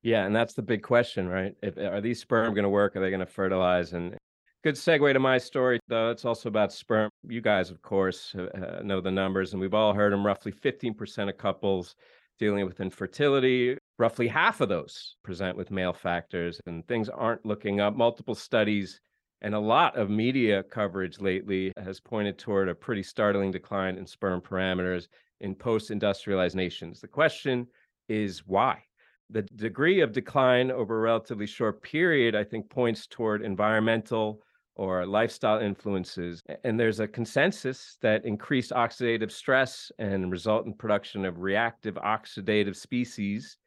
Yeah, 0.03 0.25
and 0.25 0.35
that's 0.35 0.53
the 0.53 0.63
big 0.63 0.81
question, 0.81 1.27
right? 1.27 1.55
If, 1.61 1.77
are 1.77 2.01
these 2.01 2.19
sperm 2.19 2.53
going 2.53 2.63
to 2.63 2.69
work? 2.69 2.95
Are 2.95 2.99
they 2.99 3.11
going 3.11 3.19
to 3.19 3.25
fertilize? 3.25 3.93
And 3.93 4.17
good 4.63 4.75
segue 4.75 5.13
to 5.13 5.19
my 5.19 5.37
story, 5.37 5.79
though. 5.87 6.09
It's 6.09 6.25
also 6.25 6.49
about 6.49 6.73
sperm. 6.73 7.11
You 7.27 7.39
guys, 7.39 7.69
of 7.69 7.81
course, 7.83 8.33
uh, 8.35 8.81
know 8.83 8.99
the 8.99 9.11
numbers, 9.11 9.53
and 9.53 9.61
we've 9.61 9.75
all 9.75 9.93
heard 9.93 10.11
them. 10.11 10.25
Roughly 10.25 10.51
15% 10.51 11.29
of 11.29 11.37
couples 11.37 11.95
dealing 12.39 12.65
with 12.65 12.79
infertility 12.79 13.77
roughly 14.01 14.27
half 14.27 14.61
of 14.61 14.67
those 14.67 15.15
present 15.23 15.55
with 15.55 15.69
male 15.69 15.93
factors, 15.93 16.59
and 16.65 16.85
things 16.87 17.07
aren't 17.07 17.45
looking 17.45 17.79
up. 17.79 17.95
Multiple 17.95 18.33
studies 18.33 18.99
and 19.43 19.53
a 19.53 19.59
lot 19.59 19.95
of 19.95 20.09
media 20.09 20.63
coverage 20.63 21.21
lately 21.21 21.71
has 21.77 21.99
pointed 21.99 22.39
toward 22.39 22.67
a 22.67 22.73
pretty 22.73 23.03
startling 23.03 23.51
decline 23.51 23.97
in 23.97 24.05
sperm 24.07 24.41
parameters 24.41 25.07
in 25.41 25.53
post 25.53 25.91
industrialized 25.91 26.55
nations. 26.55 26.99
The 26.99 27.07
question 27.07 27.67
is 28.09 28.39
why? 28.47 28.81
The 29.29 29.43
degree 29.55 30.01
of 30.01 30.11
decline 30.11 30.71
over 30.71 30.97
a 30.97 31.01
relatively 31.01 31.45
short 31.45 31.83
period, 31.83 32.35
I 32.35 32.43
think, 32.43 32.71
points 32.71 33.05
toward 33.05 33.43
environmental 33.43 34.41
or 34.75 35.05
lifestyle 35.05 35.59
influences. 35.59 36.41
And 36.63 36.79
there's 36.79 36.99
a 36.99 37.07
consensus 37.07 37.97
that 38.01 38.25
increased 38.25 38.71
oxidative 38.71 39.31
stress 39.31 39.91
and 39.99 40.31
resultant 40.31 40.79
production 40.79 41.23
of 41.23 41.39
reactive 41.39 41.95
oxidative 41.95 42.75
species 42.75 43.57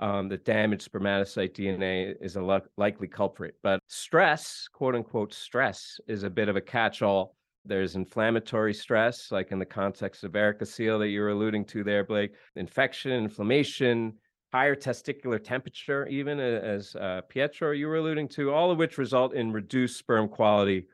um, 0.00 0.28
that 0.30 0.44
damaged 0.44 0.90
spermatocyte 0.90 1.54
DNA 1.54 2.14
is 2.20 2.36
a 2.36 2.42
lo- 2.42 2.62
likely 2.78 3.06
culprit. 3.06 3.54
But 3.62 3.80
stress, 3.86 4.66
quote 4.72 4.94
unquote, 4.94 5.32
stress 5.34 6.00
is 6.08 6.22
a 6.22 6.30
bit 6.30 6.48
of 6.48 6.56
a 6.56 6.60
catch 6.60 7.02
all. 7.02 7.36
There's 7.66 7.94
inflammatory 7.94 8.72
stress, 8.72 9.30
like 9.30 9.52
in 9.52 9.58
the 9.58 9.66
context 9.66 10.24
of 10.24 10.32
varicocele 10.32 10.98
that 11.00 11.08
you 11.08 11.20
were 11.20 11.28
alluding 11.28 11.66
to 11.66 11.84
there, 11.84 12.04
Blake, 12.04 12.32
infection, 12.56 13.12
inflammation, 13.12 14.14
higher 14.50 14.74
testicular 14.74 15.42
temperature, 15.42 16.06
even 16.06 16.40
as 16.40 16.96
uh, 16.96 17.20
Pietro, 17.28 17.72
you 17.72 17.86
were 17.86 17.96
alluding 17.96 18.28
to, 18.28 18.52
all 18.52 18.70
of 18.70 18.78
which 18.78 18.96
result 18.96 19.34
in 19.34 19.52
reduced 19.52 19.98
sperm 19.98 20.26
quality. 20.28 20.86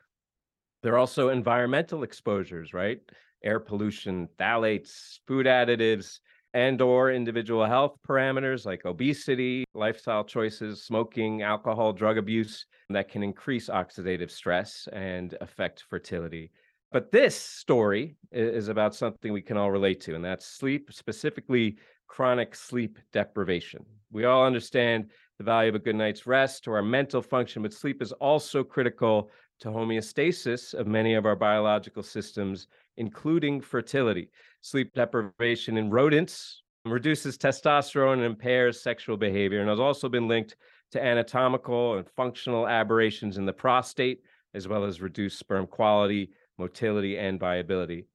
There 0.83 0.93
are 0.93 0.99
also 0.99 1.29
environmental 1.29 2.03
exposures, 2.03 2.73
right? 2.73 2.99
Air 3.41 3.61
pollution, 3.61 4.27
phthalates, 4.37 5.19
food 5.25 5.45
additives, 5.45 6.19
and 6.57 6.81
or 6.81 7.11
individual 7.11 7.63
health 7.63 7.99
parameters 8.09 8.65
like 8.65 8.83
obesity, 8.83 9.63
lifestyle 9.75 10.23
choices, 10.23 10.81
smoking, 10.81 11.43
alcohol, 11.43 11.93
drug 11.93 12.17
abuse 12.17 12.65
that 12.89 13.09
can 13.09 13.21
increase 13.21 13.69
oxidative 13.69 14.31
stress 14.31 14.89
and 14.91 15.37
affect 15.39 15.83
fertility. 15.87 16.49
But 16.91 17.11
this 17.11 17.35
story 17.35 18.17
is 18.31 18.69
about 18.69 18.95
something 18.95 19.31
we 19.31 19.43
can 19.43 19.55
all 19.55 19.69
relate 19.69 20.01
to, 20.01 20.15
and 20.15 20.25
that's 20.25 20.47
sleep, 20.47 20.91
specifically 20.91 21.77
chronic 22.07 22.55
sleep 22.55 22.97
deprivation. 23.13 23.85
We 24.11 24.25
all 24.25 24.43
understand 24.43 25.11
the 25.37 25.43
value 25.43 25.69
of 25.69 25.75
a 25.75 25.79
good 25.79 25.95
night's 25.95 26.25
rest 26.25 26.63
to 26.63 26.71
our 26.71 26.81
mental 26.81 27.21
function, 27.21 27.61
but 27.61 27.71
sleep 27.71 28.01
is 28.01 28.13
also 28.13 28.63
critical 28.63 29.29
to 29.59 29.69
homeostasis 29.69 30.73
of 30.73 30.87
many 30.87 31.13
of 31.13 31.27
our 31.27 31.35
biological 31.35 32.01
systems, 32.01 32.67
including 32.97 33.61
fertility. 33.61 34.29
Sleep 34.67 34.93
deprivation 34.93 35.77
in 35.77 35.89
rodents 35.89 36.61
reduces 36.83 37.37
testosterone 37.37 38.15
and 38.15 38.23
impairs 38.23 38.81
sexual 38.81 39.15
behavior, 39.15 39.61
and 39.61 39.69
has 39.69 39.79
also 39.79 40.09
been 40.09 40.27
linked 40.27 40.57
to 40.91 41.01
anatomical 41.01 41.95
and 41.95 42.05
functional 42.17 42.67
aberrations 42.67 43.37
in 43.37 43.45
the 43.45 43.53
prostate, 43.53 44.19
as 44.53 44.67
well 44.67 44.83
as 44.83 44.99
reduced 44.99 45.39
sperm 45.39 45.67
quality, 45.67 46.31
motility, 46.57 47.17
and 47.17 47.39
viability. 47.39 48.07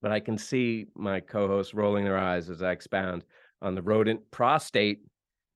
But 0.00 0.12
I 0.12 0.20
can 0.20 0.38
see 0.38 0.86
my 0.94 1.20
co 1.20 1.46
hosts 1.46 1.74
rolling 1.74 2.06
their 2.06 2.16
eyes 2.16 2.48
as 2.48 2.62
I 2.62 2.72
expound 2.72 3.24
on 3.60 3.74
the 3.74 3.82
rodent 3.82 4.22
prostate. 4.30 5.02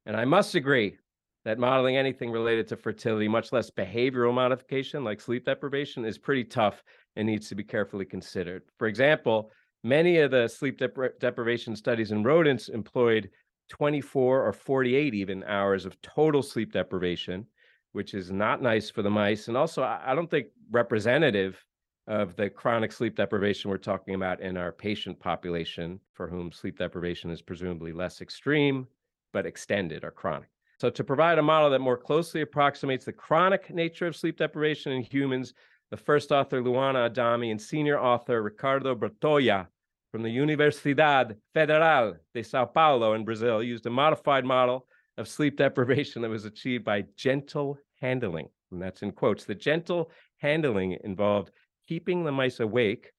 And 0.04 0.14
I 0.14 0.26
must 0.26 0.54
agree 0.54 0.98
that 1.46 1.58
modeling 1.58 1.96
anything 1.96 2.30
related 2.30 2.68
to 2.68 2.76
fertility, 2.76 3.26
much 3.26 3.52
less 3.52 3.70
behavioral 3.70 4.34
modification 4.34 5.02
like 5.02 5.18
sleep 5.18 5.46
deprivation, 5.46 6.04
is 6.04 6.18
pretty 6.18 6.44
tough 6.44 6.82
and 7.16 7.26
needs 7.26 7.48
to 7.48 7.54
be 7.54 7.64
carefully 7.64 8.04
considered. 8.04 8.64
For 8.78 8.86
example, 8.86 9.50
many 9.82 10.18
of 10.18 10.30
the 10.30 10.48
sleep 10.48 10.78
depri- 10.78 11.18
deprivation 11.18 11.74
studies 11.76 12.10
in 12.12 12.22
rodents 12.22 12.68
employed 12.68 13.30
24 13.68 14.46
or 14.46 14.52
48 14.52 15.14
even 15.14 15.44
hours 15.44 15.84
of 15.84 16.00
total 16.02 16.42
sleep 16.42 16.72
deprivation, 16.72 17.46
which 17.92 18.14
is 18.14 18.30
not 18.30 18.62
nice 18.62 18.90
for 18.90 19.02
the 19.02 19.10
mice. 19.10 19.48
And 19.48 19.56
also, 19.56 19.82
I 19.82 20.14
don't 20.14 20.30
think 20.30 20.48
representative 20.70 21.64
of 22.06 22.34
the 22.34 22.50
chronic 22.50 22.90
sleep 22.92 23.16
deprivation 23.16 23.70
we're 23.70 23.78
talking 23.78 24.14
about 24.14 24.40
in 24.40 24.56
our 24.56 24.72
patient 24.72 25.18
population, 25.20 26.00
for 26.12 26.28
whom 26.28 26.50
sleep 26.50 26.78
deprivation 26.78 27.30
is 27.30 27.40
presumably 27.40 27.92
less 27.92 28.20
extreme, 28.20 28.86
but 29.32 29.46
extended 29.46 30.04
or 30.04 30.10
chronic. 30.10 30.48
So, 30.80 30.90
to 30.90 31.04
provide 31.04 31.38
a 31.38 31.42
model 31.42 31.70
that 31.70 31.80
more 31.80 31.96
closely 31.96 32.40
approximates 32.40 33.04
the 33.04 33.12
chronic 33.12 33.72
nature 33.72 34.06
of 34.06 34.16
sleep 34.16 34.38
deprivation 34.38 34.92
in 34.92 35.02
humans, 35.02 35.54
the 35.90 35.96
first 35.96 36.30
author, 36.30 36.62
Luana 36.62 37.06
Adami, 37.06 37.50
and 37.50 37.60
senior 37.60 37.98
author, 37.98 38.42
Ricardo 38.42 38.94
Bertolla, 38.94 39.66
from 40.12 40.22
the 40.22 40.36
Universidad 40.36 41.36
Federal 41.54 42.16
de 42.34 42.42
Sao 42.42 42.64
Paulo 42.64 43.14
in 43.14 43.24
Brazil, 43.24 43.62
used 43.62 43.86
a 43.86 43.90
modified 43.90 44.44
model 44.44 44.86
of 45.18 45.28
sleep 45.28 45.56
deprivation 45.56 46.22
that 46.22 46.30
was 46.30 46.44
achieved 46.44 46.84
by 46.84 47.04
gentle 47.16 47.78
handling. 48.00 48.48
And 48.72 48.80
that's 48.80 49.02
in 49.02 49.12
quotes. 49.12 49.44
The 49.44 49.54
gentle 49.54 50.10
handling 50.38 50.96
involved 51.04 51.50
keeping 51.86 52.24
the 52.24 52.32
mice 52.32 52.60
awake 52.60 53.12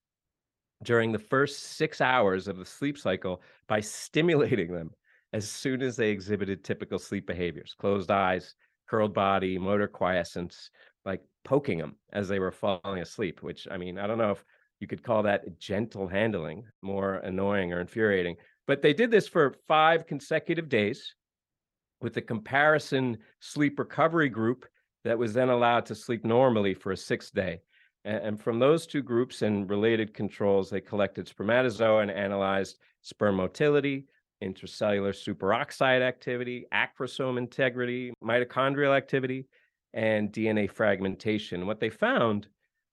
during 0.82 1.12
the 1.12 1.18
first 1.18 1.62
six 1.76 2.00
hours 2.00 2.48
of 2.48 2.56
the 2.56 2.66
sleep 2.66 2.98
cycle 2.98 3.42
by 3.68 3.80
stimulating 3.80 4.72
them 4.72 4.90
as 5.32 5.48
soon 5.48 5.82
as 5.82 5.96
they 5.96 6.10
exhibited 6.10 6.64
typical 6.64 6.98
sleep 6.98 7.26
behaviors 7.26 7.74
closed 7.78 8.10
eyes, 8.10 8.54
curled 8.88 9.14
body, 9.14 9.58
motor 9.58 9.88
quiescence, 9.88 10.70
like 11.04 11.22
poking 11.44 11.78
them 11.78 11.96
as 12.12 12.28
they 12.28 12.38
were 12.38 12.52
falling 12.52 13.00
asleep, 13.00 13.42
which 13.42 13.66
I 13.70 13.76
mean, 13.76 13.98
I 13.98 14.06
don't 14.06 14.18
know 14.18 14.30
if 14.30 14.44
you 14.80 14.86
could 14.86 15.02
call 15.02 15.22
that 15.22 15.58
gentle 15.58 16.08
handling, 16.08 16.64
more 16.82 17.14
annoying 17.16 17.72
or 17.72 17.80
infuriating. 17.80 18.36
But 18.66 18.82
they 18.82 18.92
did 18.92 19.10
this 19.10 19.28
for 19.28 19.54
five 19.66 20.06
consecutive 20.06 20.68
days 20.68 21.14
with 22.00 22.16
a 22.16 22.22
comparison 22.22 23.18
sleep 23.40 23.78
recovery 23.78 24.28
group 24.28 24.66
that 25.04 25.18
was 25.18 25.32
then 25.32 25.50
allowed 25.50 25.86
to 25.86 25.94
sleep 25.94 26.24
normally 26.24 26.74
for 26.74 26.92
a 26.92 26.96
sixth 26.96 27.32
day. 27.32 27.60
And 28.04 28.40
from 28.40 28.58
those 28.58 28.84
two 28.84 29.02
groups 29.02 29.42
and 29.42 29.70
related 29.70 30.12
controls, 30.12 30.68
they 30.68 30.80
collected 30.80 31.28
spermatozoa 31.28 32.00
and 32.02 32.10
analyzed 32.10 32.78
sperm 33.02 33.36
motility, 33.36 34.06
intracellular 34.42 35.14
superoxide 35.14 36.02
activity, 36.02 36.66
acrosome 36.74 37.38
integrity, 37.38 38.12
mitochondrial 38.22 38.96
activity, 38.96 39.46
and 39.94 40.32
DNA 40.32 40.70
fragmentation. 40.70 41.66
What 41.66 41.80
they 41.80 41.90
found 41.90 42.48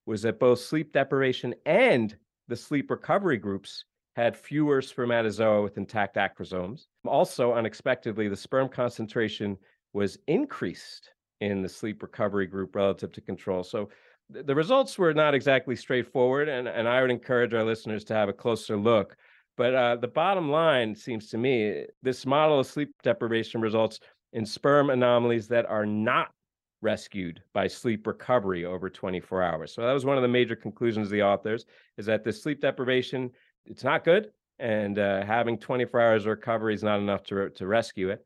was 0.05 0.21
that 0.23 0.39
both 0.39 0.59
sleep 0.59 0.91
deprivation 0.91 1.53
and 1.65 2.15
the 2.47 2.55
sleep 2.55 2.89
recovery 2.89 3.37
groups 3.37 3.85
had 4.15 4.35
fewer 4.35 4.81
spermatozoa 4.81 5.61
with 5.61 5.77
intact 5.77 6.15
acrosomes. 6.15 6.87
Also, 7.05 7.53
unexpectedly, 7.53 8.27
the 8.27 8.35
sperm 8.35 8.67
concentration 8.67 9.57
was 9.93 10.17
increased 10.27 11.11
in 11.41 11.61
the 11.61 11.69
sleep 11.69 12.01
recovery 12.01 12.47
group 12.47 12.75
relative 12.75 13.11
to 13.13 13.21
control. 13.21 13.63
So 13.63 13.89
the 14.29 14.53
results 14.53 14.97
were 14.97 15.13
not 15.13 15.33
exactly 15.33 15.75
straightforward, 15.75 16.49
and, 16.49 16.67
and 16.67 16.87
I 16.87 17.01
would 17.01 17.11
encourage 17.11 17.53
our 17.53 17.63
listeners 17.63 18.03
to 18.05 18.13
have 18.13 18.29
a 18.29 18.33
closer 18.33 18.77
look. 18.77 19.15
But 19.57 19.75
uh, 19.75 19.95
the 19.97 20.07
bottom 20.07 20.49
line 20.49 20.95
seems 20.95 21.29
to 21.29 21.37
me 21.37 21.85
this 22.01 22.25
model 22.25 22.59
of 22.59 22.67
sleep 22.67 22.91
deprivation 23.03 23.59
results 23.59 23.99
in 24.33 24.45
sperm 24.45 24.89
anomalies 24.89 25.47
that 25.47 25.65
are 25.65 25.85
not 25.85 26.31
rescued 26.81 27.41
by 27.53 27.67
sleep 27.67 28.07
recovery 28.07 28.65
over 28.65 28.89
24 28.89 29.43
hours. 29.43 29.73
So 29.73 29.81
that 29.81 29.91
was 29.91 30.05
one 30.05 30.17
of 30.17 30.21
the 30.21 30.27
major 30.27 30.55
conclusions 30.55 31.07
of 31.07 31.11
the 31.11 31.23
authors 31.23 31.65
is 31.97 32.05
that 32.05 32.23
the 32.23 32.31
sleep 32.31 32.61
deprivation 32.61 33.31
it's 33.65 33.83
not 33.83 34.03
good 34.03 34.31
and 34.57 34.97
uh, 34.97 35.25
having 35.25 35.57
24 35.57 36.01
hours 36.01 36.25
of 36.25 36.29
recovery 36.29 36.73
is 36.73 36.83
not 36.83 36.99
enough 36.99 37.23
to 37.23 37.49
to 37.49 37.67
rescue 37.67 38.09
it. 38.09 38.25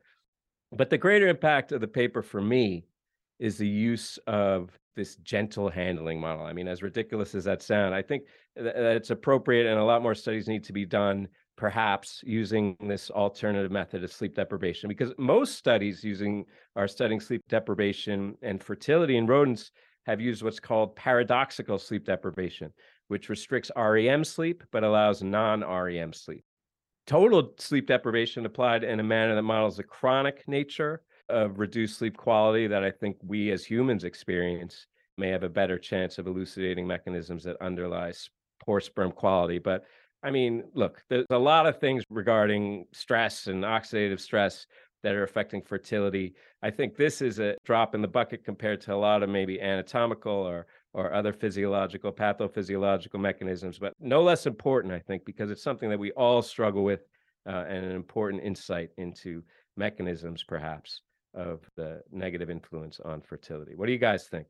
But 0.72 0.90
the 0.90 0.98
greater 0.98 1.28
impact 1.28 1.72
of 1.72 1.80
the 1.80 1.88
paper 1.88 2.22
for 2.22 2.40
me 2.40 2.86
is 3.38 3.58
the 3.58 3.68
use 3.68 4.18
of 4.26 4.70
this 4.96 5.16
gentle 5.16 5.68
handling 5.68 6.20
model. 6.20 6.44
I 6.44 6.52
mean, 6.52 6.68
as 6.68 6.82
ridiculous 6.82 7.34
as 7.34 7.44
that 7.44 7.62
sound, 7.62 7.94
I 7.94 8.02
think 8.02 8.24
that 8.56 8.96
it's 8.96 9.10
appropriate 9.10 9.66
and 9.66 9.78
a 9.78 9.84
lot 9.84 10.02
more 10.02 10.14
studies 10.14 10.48
need 10.48 10.64
to 10.64 10.72
be 10.72 10.84
done, 10.84 11.28
perhaps 11.56 12.20
using 12.24 12.76
this 12.80 13.10
alternative 13.10 13.70
method 13.70 14.02
of 14.02 14.12
sleep 14.12 14.34
deprivation, 14.34 14.88
because 14.88 15.12
most 15.18 15.54
studies 15.56 16.02
using 16.02 16.44
are 16.76 16.88
studying 16.88 17.20
sleep 17.20 17.42
deprivation 17.48 18.36
and 18.42 18.62
fertility 18.62 19.16
in 19.16 19.26
rodents 19.26 19.70
have 20.06 20.20
used 20.20 20.42
what's 20.42 20.60
called 20.60 20.96
paradoxical 20.96 21.78
sleep 21.78 22.04
deprivation, 22.04 22.72
which 23.08 23.28
restricts 23.28 23.70
REM 23.76 24.24
sleep 24.24 24.62
but 24.72 24.84
allows 24.84 25.22
non-REM 25.22 26.12
sleep. 26.12 26.44
Total 27.06 27.52
sleep 27.58 27.86
deprivation 27.86 28.46
applied 28.46 28.82
in 28.82 29.00
a 29.00 29.04
manner 29.04 29.34
that 29.34 29.42
models 29.42 29.76
the 29.76 29.82
chronic 29.82 30.42
nature 30.48 31.02
of 31.28 31.58
reduced 31.58 31.98
sleep 31.98 32.16
quality 32.16 32.66
that 32.66 32.84
I 32.84 32.90
think 32.90 33.16
we 33.22 33.50
as 33.50 33.64
humans 33.64 34.04
experience 34.04 34.86
may 35.16 35.28
have 35.28 35.42
a 35.42 35.48
better 35.48 35.78
chance 35.78 36.18
of 36.18 36.26
elucidating 36.26 36.86
mechanisms 36.86 37.44
that 37.44 37.56
underlie 37.60 38.12
poor 38.64 38.80
sperm 38.80 39.12
quality. 39.12 39.58
But 39.58 39.84
I 40.24 40.30
mean, 40.30 40.64
look, 40.74 41.02
there's 41.10 41.26
a 41.30 41.38
lot 41.38 41.66
of 41.66 41.78
things 41.78 42.02
regarding 42.08 42.86
stress 42.92 43.46
and 43.46 43.62
oxidative 43.62 44.20
stress 44.20 44.66
that 45.02 45.14
are 45.14 45.22
affecting 45.22 45.60
fertility. 45.60 46.34
I 46.62 46.70
think 46.70 46.96
this 46.96 47.20
is 47.20 47.38
a 47.38 47.56
drop 47.64 47.94
in 47.94 48.00
the 48.00 48.08
bucket 48.08 48.42
compared 48.42 48.80
to 48.82 48.94
a 48.94 48.96
lot 48.96 49.22
of 49.22 49.28
maybe 49.28 49.60
anatomical 49.60 50.32
or 50.32 50.66
or 50.94 51.12
other 51.12 51.32
physiological, 51.32 52.12
pathophysiological 52.12 53.18
mechanisms, 53.18 53.80
but 53.80 53.92
no 53.98 54.22
less 54.22 54.46
important, 54.46 54.94
I 54.94 55.00
think, 55.00 55.24
because 55.24 55.50
it's 55.50 55.62
something 55.62 55.90
that 55.90 55.98
we 55.98 56.12
all 56.12 56.40
struggle 56.40 56.84
with 56.84 57.00
uh, 57.48 57.64
and 57.68 57.84
an 57.84 57.90
important 57.90 58.44
insight 58.44 58.90
into 58.96 59.42
mechanisms, 59.76 60.44
perhaps, 60.44 61.02
of 61.34 61.68
the 61.76 62.00
negative 62.12 62.48
influence 62.48 63.00
on 63.04 63.20
fertility. 63.22 63.74
What 63.74 63.86
do 63.86 63.92
you 63.92 63.98
guys 63.98 64.28
think? 64.28 64.46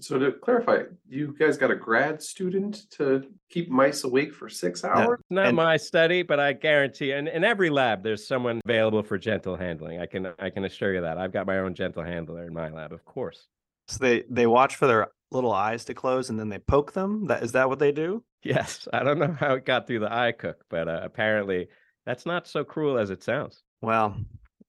So 0.00 0.18
to 0.18 0.32
clarify, 0.32 0.82
you 1.08 1.34
guys 1.38 1.56
got 1.56 1.70
a 1.70 1.76
grad 1.76 2.22
student 2.22 2.90
to 2.92 3.26
keep 3.48 3.70
mice 3.70 4.04
awake 4.04 4.34
for 4.34 4.48
six 4.48 4.84
hours? 4.84 5.20
Not 5.30 5.46
and, 5.46 5.56
my 5.56 5.76
study, 5.76 6.22
but 6.22 6.38
I 6.38 6.52
guarantee 6.52 7.12
and 7.12 7.28
in 7.28 7.44
every 7.44 7.70
lab 7.70 8.02
there's 8.02 8.26
someone 8.26 8.60
available 8.64 9.02
for 9.02 9.16
gentle 9.16 9.56
handling. 9.56 10.00
I 10.00 10.06
can 10.06 10.32
I 10.38 10.50
can 10.50 10.64
assure 10.64 10.94
you 10.94 11.00
that. 11.00 11.18
I've 11.18 11.32
got 11.32 11.46
my 11.46 11.58
own 11.58 11.74
gentle 11.74 12.02
handler 12.02 12.46
in 12.46 12.52
my 12.52 12.68
lab, 12.68 12.92
of 12.92 13.04
course. 13.04 13.46
So 13.88 13.98
they 14.00 14.24
they 14.28 14.46
watch 14.46 14.76
for 14.76 14.86
their 14.86 15.08
little 15.30 15.52
eyes 15.52 15.84
to 15.86 15.94
close 15.94 16.30
and 16.30 16.38
then 16.38 16.48
they 16.48 16.58
poke 16.58 16.92
them. 16.92 17.26
That 17.26 17.42
is 17.42 17.52
that 17.52 17.68
what 17.68 17.78
they 17.78 17.92
do? 17.92 18.22
Yes. 18.42 18.86
I 18.92 19.02
don't 19.02 19.18
know 19.18 19.36
how 19.38 19.54
it 19.54 19.64
got 19.64 19.86
through 19.86 20.00
the 20.00 20.08
IACUC, 20.08 20.54
but 20.68 20.88
uh, 20.88 21.00
apparently 21.02 21.68
that's 22.04 22.26
not 22.26 22.46
so 22.46 22.64
cruel 22.64 22.98
as 22.98 23.10
it 23.10 23.22
sounds. 23.22 23.62
Well, 23.80 24.16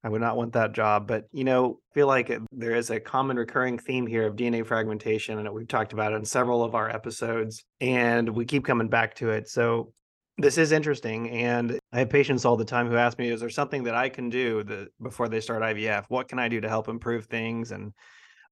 I 0.03 0.09
would 0.09 0.21
not 0.21 0.37
want 0.37 0.53
that 0.53 0.73
job. 0.73 1.07
But, 1.07 1.25
you 1.31 1.43
know, 1.43 1.79
I 1.91 1.93
feel 1.93 2.07
like 2.07 2.31
there 2.51 2.75
is 2.75 2.89
a 2.89 2.99
common 2.99 3.37
recurring 3.37 3.77
theme 3.77 4.07
here 4.07 4.27
of 4.27 4.35
DNA 4.35 4.65
fragmentation. 4.65 5.39
And 5.39 5.53
we've 5.53 5.67
talked 5.67 5.93
about 5.93 6.13
it 6.13 6.17
in 6.17 6.25
several 6.25 6.63
of 6.63 6.75
our 6.75 6.89
episodes, 6.89 7.63
and 7.81 8.29
we 8.29 8.45
keep 8.45 8.65
coming 8.65 8.89
back 8.89 9.15
to 9.15 9.31
it. 9.31 9.49
So 9.49 9.91
this 10.37 10.57
is 10.57 10.71
interesting. 10.71 11.29
And 11.31 11.79
I 11.91 11.99
have 11.99 12.09
patients 12.09 12.45
all 12.45 12.57
the 12.57 12.65
time 12.65 12.87
who 12.87 12.95
ask 12.95 13.17
me, 13.17 13.29
is 13.29 13.41
there 13.41 13.49
something 13.49 13.83
that 13.83 13.95
I 13.95 14.09
can 14.09 14.29
do 14.29 14.63
that 14.63 14.89
before 15.01 15.29
they 15.29 15.41
start 15.41 15.63
IVF? 15.63 16.05
What 16.09 16.27
can 16.27 16.39
I 16.39 16.47
do 16.47 16.61
to 16.61 16.69
help 16.69 16.87
improve 16.87 17.25
things? 17.25 17.71
And 17.71 17.91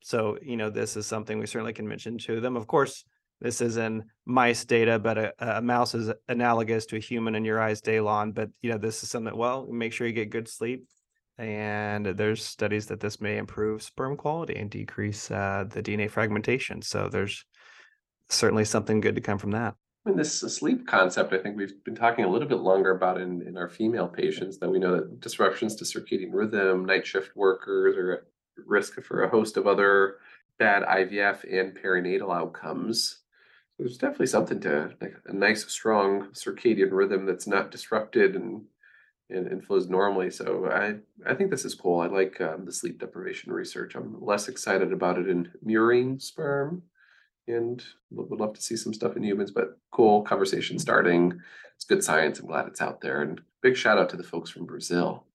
so, 0.01 0.37
you 0.41 0.57
know, 0.57 0.69
this 0.69 0.97
is 0.97 1.05
something 1.05 1.39
we 1.39 1.45
certainly 1.45 1.73
can 1.73 1.87
mention 1.87 2.17
to 2.19 2.41
them. 2.41 2.55
Of 2.55 2.67
course, 2.67 3.05
this 3.41 3.61
is 3.61 3.77
in 3.77 4.03
mice 4.25 4.65
data, 4.65 4.97
but 4.97 5.17
a, 5.17 5.57
a, 5.57 5.61
mouse 5.61 5.93
is 5.93 6.11
analogous 6.27 6.85
to 6.87 6.95
a 6.95 6.99
human 6.99 7.35
in 7.35 7.43
your 7.45 7.61
eyes 7.61 7.81
day 7.81 7.99
long. 7.99 8.31
But 8.31 8.49
you 8.61 8.71
know, 8.71 8.77
this 8.77 9.03
is 9.03 9.09
something. 9.09 9.35
Well, 9.35 9.67
make 9.69 9.93
sure 9.93 10.07
you 10.07 10.13
get 10.13 10.29
good 10.29 10.47
sleep, 10.47 10.87
and 11.37 12.05
there's 12.05 12.43
studies 12.43 12.85
that 12.87 12.99
this 12.99 13.19
may 13.19 13.37
improve 13.37 13.83
sperm 13.83 14.15
quality 14.15 14.55
and 14.55 14.69
decrease 14.69 15.29
uh, 15.29 15.65
the 15.69 15.83
DNA 15.83 16.09
fragmentation. 16.09 16.81
So 16.81 17.09
there's 17.09 17.43
certainly 18.29 18.65
something 18.65 19.01
good 19.01 19.15
to 19.15 19.21
come 19.21 19.37
from 19.37 19.51
that. 19.51 19.75
Mean, 20.05 20.17
this 20.17 20.39
sleep 20.39 20.85
concept, 20.85 21.33
I 21.33 21.39
think 21.39 21.57
we've 21.57 21.83
been 21.83 21.95
talking 21.95 22.25
a 22.25 22.29
little 22.29 22.47
bit 22.47 22.59
longer 22.59 22.91
about 22.91 23.19
in, 23.19 23.41
in 23.41 23.57
our 23.57 23.67
female 23.67 24.07
patients 24.07 24.59
that 24.59 24.69
we 24.69 24.77
know 24.77 24.95
that 24.95 25.19
disruptions 25.19 25.75
to 25.77 25.83
circadian 25.83 26.29
rhythm, 26.31 26.85
night 26.85 27.07
shift 27.07 27.35
workers 27.35 27.97
are 27.97 28.13
at 28.13 28.19
risk 28.67 29.01
for 29.01 29.23
a 29.23 29.29
host 29.29 29.57
of 29.57 29.65
other 29.65 30.17
bad 30.59 30.83
IVF 30.83 31.43
and 31.51 31.75
perinatal 31.75 32.33
outcomes. 32.33 33.21
So 33.77 33.83
there's 33.83 33.97
definitely 33.97 34.27
something 34.27 34.59
to 34.61 34.91
like 35.01 35.15
a 35.25 35.33
nice, 35.33 35.65
strong 35.65 36.29
circadian 36.33 36.91
rhythm 36.91 37.25
that's 37.25 37.47
not 37.47 37.71
disrupted 37.71 38.35
and 38.35 38.61
and, 39.29 39.47
and 39.47 39.65
flows 39.65 39.87
normally. 39.87 40.29
So 40.29 40.69
I 40.71 40.95
I 41.29 41.33
think 41.33 41.51
this 41.51 41.65
is 41.65 41.75
cool. 41.75 42.01
I 42.01 42.07
like 42.07 42.39
um, 42.41 42.65
the 42.65 42.71
sleep 42.71 42.99
deprivation 42.99 43.51
research. 43.51 43.95
I'm 43.95 44.23
less 44.23 44.47
excited 44.47 44.91
about 44.93 45.17
it 45.17 45.27
in 45.27 45.49
murine 45.65 46.21
sperm 46.21 46.83
and 47.47 47.83
would 48.11 48.39
love 48.39 48.53
to 48.53 48.61
see 48.61 48.75
some 48.75 48.93
stuff 48.93 49.15
in 49.15 49.23
humans. 49.23 49.51
But 49.51 49.77
cool 49.91 50.23
conversation 50.23 50.79
starting. 50.79 51.39
It's 51.75 51.85
good 51.85 52.03
science. 52.03 52.39
I'm 52.39 52.47
glad 52.47 52.67
it's 52.67 52.81
out 52.81 53.01
there. 53.01 53.21
And 53.21 53.41
big 53.61 53.75
shout 53.75 53.97
out 53.97 54.09
to 54.09 54.17
the 54.17 54.23
folks 54.23 54.49
from 54.49 54.65
Brazil. 54.65 55.25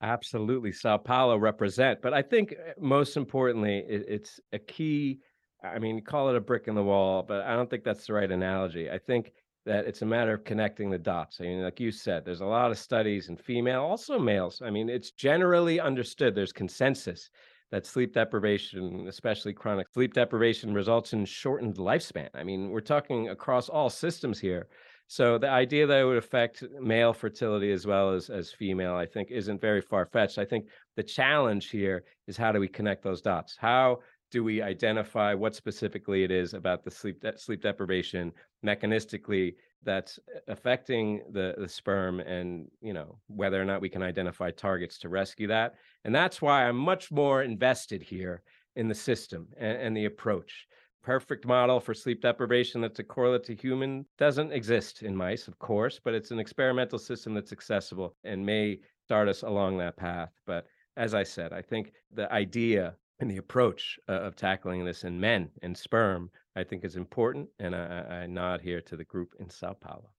Absolutely, 0.00 0.70
Sao 0.70 0.96
Paulo 0.96 1.36
represent. 1.36 2.00
But 2.02 2.14
I 2.14 2.22
think 2.22 2.52
eh, 2.52 2.72
most 2.78 3.16
importantly, 3.16 3.84
it, 3.88 4.04
it's 4.08 4.40
a 4.52 4.58
key. 4.58 5.18
I 5.62 5.80
mean, 5.80 6.02
call 6.04 6.28
it 6.30 6.36
a 6.36 6.40
brick 6.40 6.68
in 6.68 6.76
the 6.76 6.84
wall, 6.84 7.24
but 7.26 7.40
I 7.40 7.56
don't 7.56 7.68
think 7.68 7.82
that's 7.82 8.06
the 8.06 8.12
right 8.12 8.30
analogy. 8.30 8.88
I 8.88 8.98
think 8.98 9.32
that 9.68 9.86
it's 9.86 10.02
a 10.02 10.06
matter 10.06 10.32
of 10.32 10.44
connecting 10.44 10.90
the 10.90 10.98
dots. 10.98 11.40
I 11.40 11.44
mean, 11.44 11.62
like 11.62 11.78
you 11.78 11.92
said, 11.92 12.24
there's 12.24 12.40
a 12.40 12.46
lot 12.46 12.70
of 12.70 12.78
studies 12.78 13.28
in 13.28 13.36
female, 13.36 13.82
also 13.82 14.18
males. 14.18 14.62
I 14.64 14.70
mean, 14.70 14.88
it's 14.88 15.10
generally 15.10 15.78
understood. 15.78 16.34
There's 16.34 16.52
consensus 16.52 17.30
that 17.70 17.86
sleep 17.86 18.14
deprivation, 18.14 19.06
especially 19.08 19.52
chronic 19.52 19.86
sleep 19.92 20.14
deprivation, 20.14 20.72
results 20.72 21.12
in 21.12 21.26
shortened 21.26 21.76
lifespan. 21.76 22.30
I 22.34 22.44
mean, 22.44 22.70
we're 22.70 22.80
talking 22.80 23.28
across 23.28 23.68
all 23.68 23.90
systems 23.90 24.40
here. 24.40 24.68
So 25.06 25.38
the 25.38 25.50
idea 25.50 25.86
that 25.86 26.00
it 26.00 26.04
would 26.04 26.16
affect 26.16 26.64
male 26.80 27.12
fertility 27.12 27.70
as 27.72 27.86
well 27.86 28.12
as 28.12 28.30
as 28.30 28.52
female, 28.52 28.94
I 28.94 29.06
think, 29.06 29.30
isn't 29.30 29.60
very 29.60 29.80
far 29.80 30.06
fetched. 30.06 30.38
I 30.38 30.44
think 30.44 30.66
the 30.96 31.02
challenge 31.02 31.68
here 31.70 32.04
is 32.26 32.36
how 32.36 32.52
do 32.52 32.60
we 32.60 32.68
connect 32.68 33.02
those 33.02 33.22
dots? 33.22 33.56
How 33.58 34.00
do 34.30 34.44
we 34.44 34.60
identify 34.60 35.34
what 35.34 35.54
specifically 35.54 36.22
it 36.22 36.30
is 36.30 36.54
about 36.54 36.84
the 36.84 36.90
sleep 36.90 37.20
de- 37.20 37.38
sleep 37.38 37.62
deprivation 37.62 38.32
mechanistically 38.64 39.54
that's 39.82 40.18
affecting 40.48 41.22
the 41.30 41.54
the 41.58 41.68
sperm 41.68 42.20
and 42.20 42.68
you 42.80 42.92
know 42.92 43.18
whether 43.28 43.60
or 43.60 43.64
not 43.64 43.80
we 43.80 43.88
can 43.88 44.02
identify 44.02 44.50
targets 44.50 44.98
to 44.98 45.08
rescue 45.08 45.46
that? 45.46 45.74
And 46.04 46.14
that's 46.14 46.42
why 46.42 46.66
i'm 46.66 46.76
much 46.76 47.10
more 47.10 47.42
invested 47.42 48.02
here 48.02 48.42
in 48.76 48.88
the 48.88 48.94
system 48.94 49.48
and, 49.58 49.78
and 49.78 49.96
the 49.96 50.04
approach. 50.06 50.66
Perfect 51.02 51.46
model 51.46 51.80
for 51.80 51.94
sleep 51.94 52.20
deprivation 52.20 52.80
that's 52.80 52.98
a 52.98 53.04
correlate 53.04 53.44
to 53.44 53.54
human 53.54 54.04
doesn't 54.18 54.52
exist 54.52 55.02
in 55.02 55.16
mice 55.16 55.48
of 55.48 55.58
course 55.58 56.00
but 56.02 56.14
it's 56.14 56.32
an 56.32 56.38
experimental 56.38 56.98
system 56.98 57.34
that's 57.34 57.52
accessible 57.52 58.14
and 58.24 58.44
may 58.44 58.78
start 59.04 59.28
us 59.28 59.42
along 59.42 59.78
that 59.78 59.96
path. 59.96 60.32
But 60.46 60.66
as 60.96 61.14
i 61.14 61.22
said 61.22 61.52
i 61.52 61.62
think 61.62 61.92
the 62.12 62.30
idea 62.32 62.96
and 63.20 63.30
the 63.30 63.38
approach 63.38 63.98
uh, 64.08 64.12
of 64.12 64.36
tackling 64.36 64.84
this 64.84 65.04
in 65.04 65.18
men 65.18 65.50
and 65.62 65.76
sperm, 65.76 66.30
I 66.56 66.64
think 66.64 66.84
is 66.84 66.96
important. 66.96 67.48
And 67.58 67.74
I, 67.74 68.22
I 68.22 68.26
nod 68.26 68.60
here 68.60 68.80
to 68.82 68.96
the 68.96 69.04
group 69.04 69.34
in 69.40 69.50
Sao 69.50 69.72
Paulo. 69.72 70.10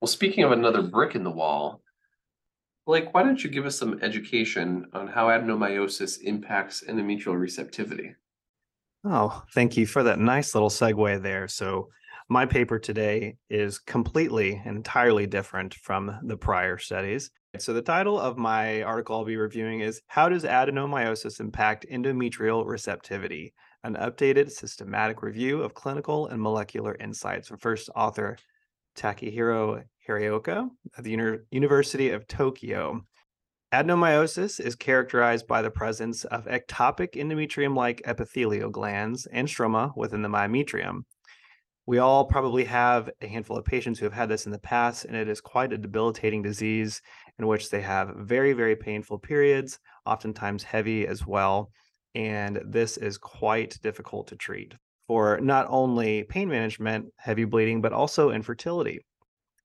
Well, 0.00 0.08
speaking 0.08 0.44
of 0.44 0.52
another 0.52 0.82
brick 0.82 1.14
in 1.14 1.24
the 1.24 1.30
wall, 1.30 1.82
Blake, 2.86 3.14
why 3.14 3.22
don't 3.22 3.42
you 3.42 3.50
give 3.50 3.66
us 3.66 3.78
some 3.78 4.00
education 4.02 4.86
on 4.92 5.06
how 5.06 5.28
adenomyosis 5.28 6.20
impacts 6.22 6.82
endometrial 6.88 7.38
receptivity? 7.38 8.14
Oh, 9.04 9.42
thank 9.54 9.76
you 9.76 9.86
for 9.86 10.02
that 10.02 10.18
nice 10.18 10.54
little 10.54 10.68
segue 10.68 11.22
there. 11.22 11.46
So, 11.46 11.88
my 12.28 12.46
paper 12.46 12.78
today 12.78 13.36
is 13.50 13.78
completely 13.78 14.60
and 14.64 14.76
entirely 14.76 15.26
different 15.26 15.74
from 15.74 16.18
the 16.24 16.36
prior 16.36 16.78
studies. 16.78 17.30
So, 17.58 17.74
the 17.74 17.82
title 17.82 18.18
of 18.18 18.38
my 18.38 18.82
article 18.82 19.16
I'll 19.16 19.24
be 19.24 19.36
reviewing 19.36 19.80
is 19.80 20.00
How 20.06 20.28
Does 20.28 20.44
Adenomyosis 20.44 21.40
Impact 21.40 21.84
Endometrial 21.90 22.66
Receptivity? 22.66 23.52
An 23.84 23.96
updated 23.96 24.50
systematic 24.50 25.22
review 25.22 25.62
of 25.62 25.74
clinical 25.74 26.28
and 26.28 26.40
molecular 26.40 26.96
insights 26.98 27.50
first 27.58 27.90
author 27.94 28.38
Takehiro 28.96 29.82
Hiraoka 30.08 30.68
at 30.96 31.04
the 31.04 31.10
Uni- 31.10 31.38
University 31.50 32.10
of 32.10 32.26
Tokyo. 32.26 33.04
Adenomyosis 33.72 34.60
is 34.60 34.74
characterized 34.74 35.46
by 35.46 35.62
the 35.62 35.70
presence 35.70 36.24
of 36.24 36.44
ectopic 36.44 37.14
endometrium 37.14 37.74
like 37.74 38.02
epithelial 38.04 38.70
glands 38.70 39.26
and 39.26 39.48
stroma 39.48 39.96
within 39.96 40.22
the 40.22 40.28
myometrium. 40.28 41.04
We 41.84 41.98
all 41.98 42.24
probably 42.24 42.64
have 42.64 43.10
a 43.20 43.26
handful 43.26 43.56
of 43.56 43.64
patients 43.64 43.98
who 43.98 44.06
have 44.06 44.12
had 44.12 44.28
this 44.28 44.46
in 44.46 44.52
the 44.52 44.58
past, 44.58 45.04
and 45.04 45.16
it 45.16 45.28
is 45.28 45.40
quite 45.40 45.72
a 45.72 45.78
debilitating 45.78 46.40
disease 46.40 47.02
in 47.40 47.48
which 47.48 47.70
they 47.70 47.80
have 47.80 48.14
very, 48.18 48.52
very 48.52 48.76
painful 48.76 49.18
periods, 49.18 49.80
oftentimes 50.06 50.62
heavy 50.62 51.08
as 51.08 51.26
well. 51.26 51.70
And 52.14 52.60
this 52.64 52.98
is 52.98 53.18
quite 53.18 53.80
difficult 53.82 54.28
to 54.28 54.36
treat 54.36 54.74
for 55.08 55.40
not 55.40 55.66
only 55.68 56.22
pain 56.22 56.48
management, 56.48 57.06
heavy 57.16 57.44
bleeding, 57.44 57.80
but 57.80 57.92
also 57.92 58.30
infertility. 58.30 59.00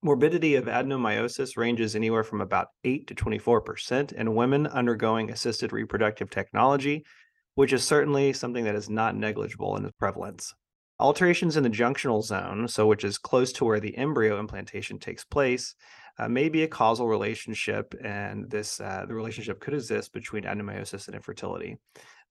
Morbidity 0.01 0.55
of 0.55 0.65
adenomyosis 0.65 1.55
ranges 1.55 1.95
anywhere 1.95 2.23
from 2.23 2.41
about 2.41 2.69
8 2.83 3.07
to 3.07 3.15
24% 3.15 4.13
in 4.13 4.35
women 4.35 4.65
undergoing 4.65 5.29
assisted 5.29 5.71
reproductive 5.71 6.31
technology, 6.31 7.05
which 7.55 7.73
is 7.73 7.83
certainly 7.83 8.33
something 8.33 8.63
that 8.63 8.75
is 8.75 8.89
not 8.89 9.15
negligible 9.15 9.75
in 9.75 9.85
its 9.85 9.95
prevalence. 9.99 10.53
Alterations 10.99 11.57
in 11.57 11.63
the 11.63 11.69
junctional 11.69 12.23
zone, 12.23 12.67
so 12.67 12.87
which 12.87 13.03
is 13.03 13.19
close 13.19 13.51
to 13.53 13.65
where 13.65 13.79
the 13.79 13.95
embryo 13.97 14.39
implantation 14.39 14.97
takes 14.97 15.23
place, 15.23 15.75
uh, 16.17 16.27
may 16.27 16.49
be 16.49 16.63
a 16.63 16.67
causal 16.67 17.07
relationship, 17.07 17.93
and 18.03 18.49
this 18.49 18.79
uh, 18.79 19.05
the 19.07 19.13
relationship 19.13 19.59
could 19.59 19.75
exist 19.75 20.11
between 20.11 20.43
adenomyosis 20.43 21.05
and 21.05 21.15
infertility. 21.15 21.77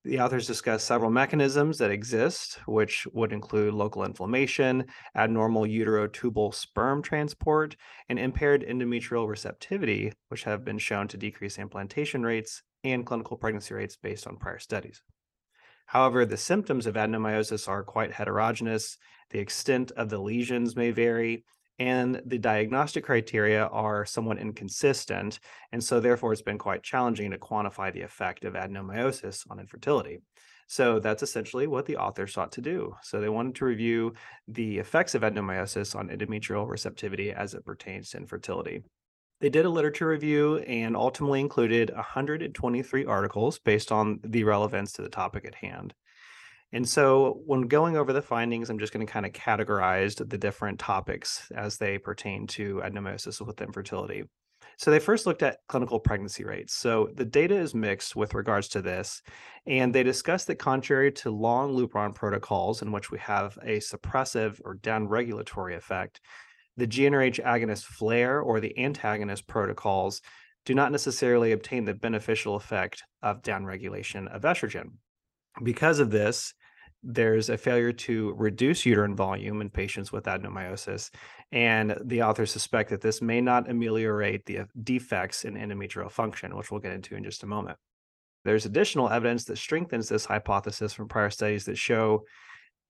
The 0.03 0.21
authors 0.21 0.47
discuss 0.49 0.83
several 0.83 1.11
mechanisms 1.11 1.79
that 1.79 1.91
exist, 1.91 2.59
which 2.67 3.07
would 3.13 3.33
include 3.33 3.75
local 3.75 4.05
inflammation, 4.05 4.87
abnormal 5.17 5.63
uterotubal 5.63 6.55
sperm 6.55 7.03
transport, 7.03 7.77
and 8.09 8.19
impaired 8.19 8.65
endometrial 8.69 9.29
receptivity, 9.29 10.13
which 10.29 10.45
have 10.45 10.65
been 10.65 10.79
shown 10.79 11.09
to 11.09 11.17
decrease 11.17 11.59
implantation 11.59 12.25
rates 12.25 12.63
and 12.85 13.07
clinical 13.07 13.37
pregnancy 13.37 13.75
rates 13.75 13.97
based 13.97 14.27
on 14.27 14.37
prior 14.37 14.59
studies. 14.59 15.03
However, 15.87 16.27
the 16.27 16.37
symptoms 16.37 16.87
of 16.87 16.95
adenomyosis 16.95 17.69
are 17.69 17.85
quite 17.85 18.13
heterogeneous. 18.13 18.99
The 19.31 19.39
extent 19.39 19.93
of 19.93 20.09
the 20.09 20.19
lesions 20.19 20.77
may 20.77 20.91
vary, 20.91 21.45
and 21.79 22.21
the 22.25 22.39
diagnostic 22.39 23.05
criteria 23.05 23.67
are 23.67 24.05
somewhat 24.05 24.39
inconsistent. 24.39 25.41
And 25.73 25.83
so, 25.83 26.01
therefore, 26.01 26.33
it's 26.33 26.43
been 26.43 26.59
quite 26.59 26.83
challenging 26.83 27.31
to 27.31 27.39
quantify 27.39 27.93
the 27.93 28.03
effect 28.03 28.45
of 28.45 28.55
adenomyosis 28.55 29.49
on 29.51 29.61
infertility. 29.61 30.21
So, 30.69 30.99
that's 30.99 31.23
essentially 31.23 31.67
what 31.67 31.87
the 31.87 31.99
author 31.99 32.27
sought 32.27 32.53
to 32.53 32.61
do. 32.61 32.97
So, 33.03 33.21
they 33.21 33.29
wanted 33.29 33.55
to 33.57 33.65
review 33.65 34.15
the 34.49 34.79
effects 34.79 35.15
of 35.15 35.23
adenomyosis 35.23 35.95
on 35.95 36.09
endometrial 36.09 36.69
receptivity 36.69 37.31
as 37.31 37.55
it 37.55 37.65
pertains 37.65 38.11
to 38.11 38.19
infertility. 38.19 38.83
They 39.41 39.51
did 39.51 39.67
a 39.67 39.71
literature 39.71 40.09
review 40.09 40.59
and 40.59 40.97
ultimately 40.97 41.41
included 41.41 41.93
123 41.95 43.05
articles 43.05 43.59
based 43.59 43.93
on 43.93 44.19
the 44.25 44.45
relevance 44.45 44.93
to 44.93 45.03
the 45.03 45.11
topic 45.11 45.45
at 45.45 45.55
hand. 45.55 45.95
And 46.73 46.89
so, 46.89 47.43
when 47.47 47.63
going 47.63 47.97
over 47.97 48.13
the 48.13 48.23
findings, 48.23 48.71
I'm 48.71 48.79
just 48.79 48.93
going 48.93 49.07
to 49.07 49.13
kind 49.13 49.27
of 49.27 49.33
categorize 49.33 50.17
the 50.17 50.39
different 50.39 50.79
topics 50.79 51.51
as 51.55 51.77
they 51.77 51.97
pertain 51.97 52.47
to 52.49 52.83
adenomyosis 52.85 53.45
with 53.47 53.61
infertility. 53.61 54.25
So, 54.77 54.91
they 54.91 54.99
first 54.99 55.27
looked 55.27 55.43
at 55.43 55.59
clinical 55.69 56.01
pregnancy 56.01 56.45
rates. 56.45 56.75
So, 56.75 57.11
the 57.15 57.25
data 57.25 57.57
is 57.57 57.75
mixed 57.75 58.17
with 58.17 58.35
regards 58.35 58.69
to 58.71 58.83
this. 58.83 59.23
And 59.67 59.95
they 59.95 60.03
discussed 60.03 60.49
that, 60.49 60.57
contrary 60.57 61.13
to 61.13 61.31
long 61.31 61.73
Lupron 61.73 62.15
protocols, 62.15 62.83
in 62.83 62.91
which 62.91 63.11
we 63.11 63.19
have 63.21 63.57
a 63.63 63.79
suppressive 63.79 64.61
or 64.65 64.77
downregulatory 64.77 65.77
effect, 65.77 66.21
the 66.77 66.87
GnRH 66.87 67.43
agonist 67.45 67.85
flare 67.85 68.41
or 68.41 68.61
the 68.61 68.79
antagonist 68.79 69.47
protocols 69.47 70.21
do 70.65 70.75
not 70.75 70.93
necessarily 70.93 71.53
obtain 71.53 71.85
the 71.85 71.95
beneficial 71.95 72.57
effect 72.57 73.05
of 73.23 73.43
downregulation 73.43 74.27
of 74.29 74.43
estrogen. 74.43 74.91
Because 75.63 76.01
of 76.01 76.11
this, 76.11 76.53
there's 77.03 77.51
a 77.51 77.57
failure 77.57 77.93
to 77.93 78.35
reduce 78.37 78.85
uterine 78.85 79.15
volume 79.15 79.61
in 79.61 79.71
patients 79.71 80.11
with 80.11 80.25
adenomyosis, 80.25 81.11
and 81.53 81.97
the 82.05 82.23
authors 82.23 82.51
suspect 82.51 82.91
that 82.91 83.01
this 83.01 83.23
may 83.23 83.41
not 83.41 83.71
ameliorate 83.71 84.45
the 84.45 84.63
defects 84.83 85.45
in 85.45 85.55
endometrial 85.55 86.11
function, 86.11 86.57
which 86.57 86.71
we'll 86.71 86.81
get 86.81 86.93
into 86.93 87.15
in 87.15 87.23
just 87.23 87.45
a 87.45 87.47
moment. 87.47 87.79
There's 88.45 88.67
additional 88.67 89.09
evidence 89.09 89.45
that 89.45 89.59
strengthens 89.59 90.09
this 90.09 90.25
hypothesis 90.25 90.93
from 90.93 91.09
prior 91.09 91.31
studies 91.31 91.65
that 91.67 91.79
show 91.79 92.25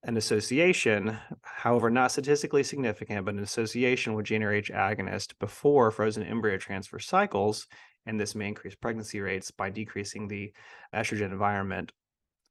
an 0.03 0.17
association, 0.17 1.17
however, 1.41 1.89
not 1.89 2.11
statistically 2.11 2.63
significant, 2.63 3.25
but 3.25 3.33
an 3.33 3.41
association 3.41 4.13
with 4.13 4.27
GnRH 4.27 4.71
agonist 4.71 5.33
before 5.39 5.91
frozen 5.91 6.23
embryo 6.23 6.57
transfer 6.57 6.99
cycles. 6.99 7.67
And 8.05 8.19
this 8.19 8.35
may 8.35 8.47
increase 8.47 8.75
pregnancy 8.75 9.19
rates 9.19 9.51
by 9.51 9.69
decreasing 9.69 10.27
the 10.27 10.53
estrogen 10.95 11.31
environment 11.31 11.91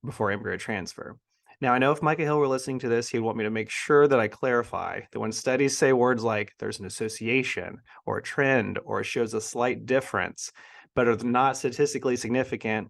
before 0.04 0.30
embryo 0.30 0.56
transfer. 0.56 1.18
Now, 1.60 1.72
I 1.72 1.78
know 1.78 1.92
if 1.92 2.02
Micah 2.02 2.24
Hill 2.24 2.38
were 2.38 2.48
listening 2.48 2.80
to 2.80 2.88
this, 2.88 3.08
he'd 3.08 3.20
want 3.20 3.38
me 3.38 3.44
to 3.44 3.50
make 3.50 3.70
sure 3.70 4.06
that 4.06 4.20
I 4.20 4.28
clarify 4.28 5.00
that 5.10 5.20
when 5.20 5.32
studies 5.32 5.78
say 5.78 5.94
words 5.94 6.22
like 6.22 6.52
there's 6.58 6.80
an 6.80 6.86
association 6.86 7.80
or 8.04 8.18
a 8.18 8.22
trend 8.22 8.78
or 8.84 9.00
it 9.00 9.04
shows 9.04 9.32
a 9.32 9.40
slight 9.40 9.86
difference, 9.86 10.52
but 10.94 11.08
are 11.08 11.16
not 11.16 11.56
statistically 11.56 12.16
significant, 12.16 12.88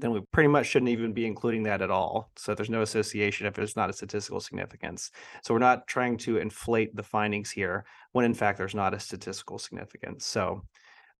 then 0.00 0.12
we 0.12 0.20
pretty 0.32 0.48
much 0.48 0.66
shouldn't 0.66 0.90
even 0.90 1.12
be 1.12 1.26
including 1.26 1.62
that 1.64 1.82
at 1.82 1.90
all. 1.90 2.30
So 2.36 2.54
there's 2.54 2.70
no 2.70 2.82
association 2.82 3.46
if 3.46 3.54
there's 3.54 3.76
not 3.76 3.90
a 3.90 3.92
statistical 3.92 4.40
significance. 4.40 5.10
So 5.42 5.54
we're 5.54 5.60
not 5.60 5.86
trying 5.86 6.16
to 6.18 6.38
inflate 6.38 6.94
the 6.94 7.02
findings 7.02 7.50
here 7.50 7.84
when 8.12 8.24
in 8.24 8.34
fact 8.34 8.58
there's 8.58 8.74
not 8.74 8.94
a 8.94 9.00
statistical 9.00 9.58
significance. 9.58 10.26
So 10.26 10.62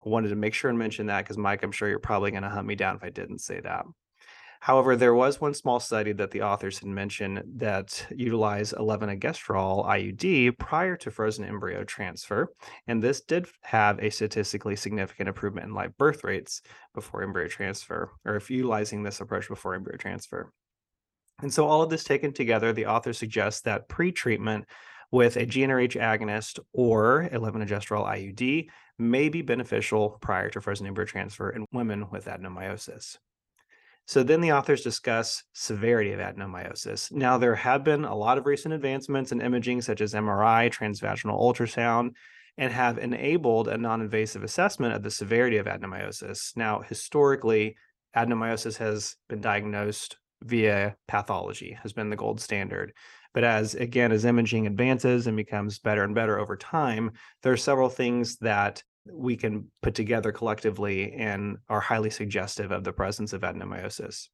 I 0.04 0.08
wanted 0.08 0.28
to 0.28 0.36
make 0.36 0.54
sure 0.54 0.70
and 0.70 0.78
mention 0.78 1.06
that 1.06 1.24
because 1.24 1.38
Mike, 1.38 1.62
I'm 1.62 1.72
sure 1.72 1.88
you're 1.88 1.98
probably 1.98 2.30
going 2.30 2.44
to 2.44 2.48
hunt 2.48 2.66
me 2.66 2.74
down 2.74 2.96
if 2.96 3.04
I 3.04 3.10
didn't 3.10 3.40
say 3.40 3.60
that. 3.60 3.84
However, 4.60 4.96
there 4.96 5.14
was 5.14 5.40
one 5.40 5.54
small 5.54 5.80
study 5.80 6.12
that 6.12 6.30
the 6.30 6.42
authors 6.42 6.78
had 6.78 6.88
mentioned 6.88 7.42
that 7.56 8.06
utilized 8.10 8.74
levonorgestrel 8.74 9.86
IUD 9.86 10.58
prior 10.58 10.96
to 10.96 11.10
frozen 11.10 11.44
embryo 11.44 11.84
transfer, 11.84 12.52
and 12.86 13.02
this 13.02 13.20
did 13.20 13.46
have 13.62 13.98
a 14.00 14.10
statistically 14.10 14.76
significant 14.76 15.28
improvement 15.28 15.66
in 15.66 15.74
live 15.74 15.96
birth 15.96 16.24
rates 16.24 16.62
before 16.94 17.22
embryo 17.22 17.46
transfer, 17.48 18.10
or 18.24 18.36
if 18.36 18.50
utilizing 18.50 19.02
this 19.02 19.20
approach 19.20 19.48
before 19.48 19.74
embryo 19.74 19.96
transfer. 19.96 20.52
And 21.40 21.52
so 21.52 21.66
all 21.66 21.82
of 21.82 21.90
this 21.90 22.02
taken 22.02 22.32
together, 22.32 22.72
the 22.72 22.86
author 22.86 23.12
suggests 23.12 23.60
that 23.62 23.88
pre-treatment 23.88 24.64
with 25.10 25.36
a 25.36 25.46
GnRH 25.46 25.96
agonist 25.96 26.58
or 26.72 27.28
levonorgestrel 27.32 28.06
IUD 28.06 28.68
may 28.98 29.28
be 29.28 29.42
beneficial 29.42 30.18
prior 30.20 30.50
to 30.50 30.60
frozen 30.60 30.86
embryo 30.86 31.06
transfer 31.06 31.50
in 31.50 31.64
women 31.72 32.10
with 32.10 32.26
adenomyosis. 32.26 33.18
So 34.08 34.22
then 34.22 34.40
the 34.40 34.52
authors 34.52 34.80
discuss 34.80 35.44
severity 35.52 36.12
of 36.12 36.18
adenomyosis. 36.18 37.12
Now, 37.12 37.36
there 37.36 37.54
have 37.54 37.84
been 37.84 38.06
a 38.06 38.14
lot 38.14 38.38
of 38.38 38.46
recent 38.46 38.72
advancements 38.72 39.32
in 39.32 39.42
imaging, 39.42 39.82
such 39.82 40.00
as 40.00 40.14
MRI, 40.14 40.72
transvaginal 40.72 41.38
ultrasound, 41.38 42.12
and 42.56 42.72
have 42.72 42.96
enabled 42.96 43.68
a 43.68 43.76
non 43.76 44.00
invasive 44.00 44.42
assessment 44.42 44.94
of 44.94 45.02
the 45.02 45.10
severity 45.10 45.58
of 45.58 45.66
adenomyosis. 45.66 46.56
Now, 46.56 46.80
historically, 46.80 47.76
adenomyosis 48.16 48.78
has 48.78 49.14
been 49.28 49.42
diagnosed 49.42 50.16
via 50.42 50.96
pathology, 51.06 51.78
has 51.82 51.92
been 51.92 52.08
the 52.08 52.16
gold 52.16 52.40
standard. 52.40 52.94
But 53.34 53.44
as 53.44 53.74
again, 53.74 54.10
as 54.10 54.24
imaging 54.24 54.66
advances 54.66 55.26
and 55.26 55.36
becomes 55.36 55.80
better 55.80 56.02
and 56.02 56.14
better 56.14 56.38
over 56.38 56.56
time, 56.56 57.10
there 57.42 57.52
are 57.52 57.58
several 57.58 57.90
things 57.90 58.38
that 58.38 58.82
we 59.12 59.36
can 59.36 59.70
put 59.82 59.94
together 59.94 60.32
collectively 60.32 61.12
and 61.12 61.58
are 61.68 61.80
highly 61.80 62.10
suggestive 62.10 62.70
of 62.70 62.84
the 62.84 62.92
presence 62.92 63.32
of 63.32 63.42
adenomyosis. 63.42 64.28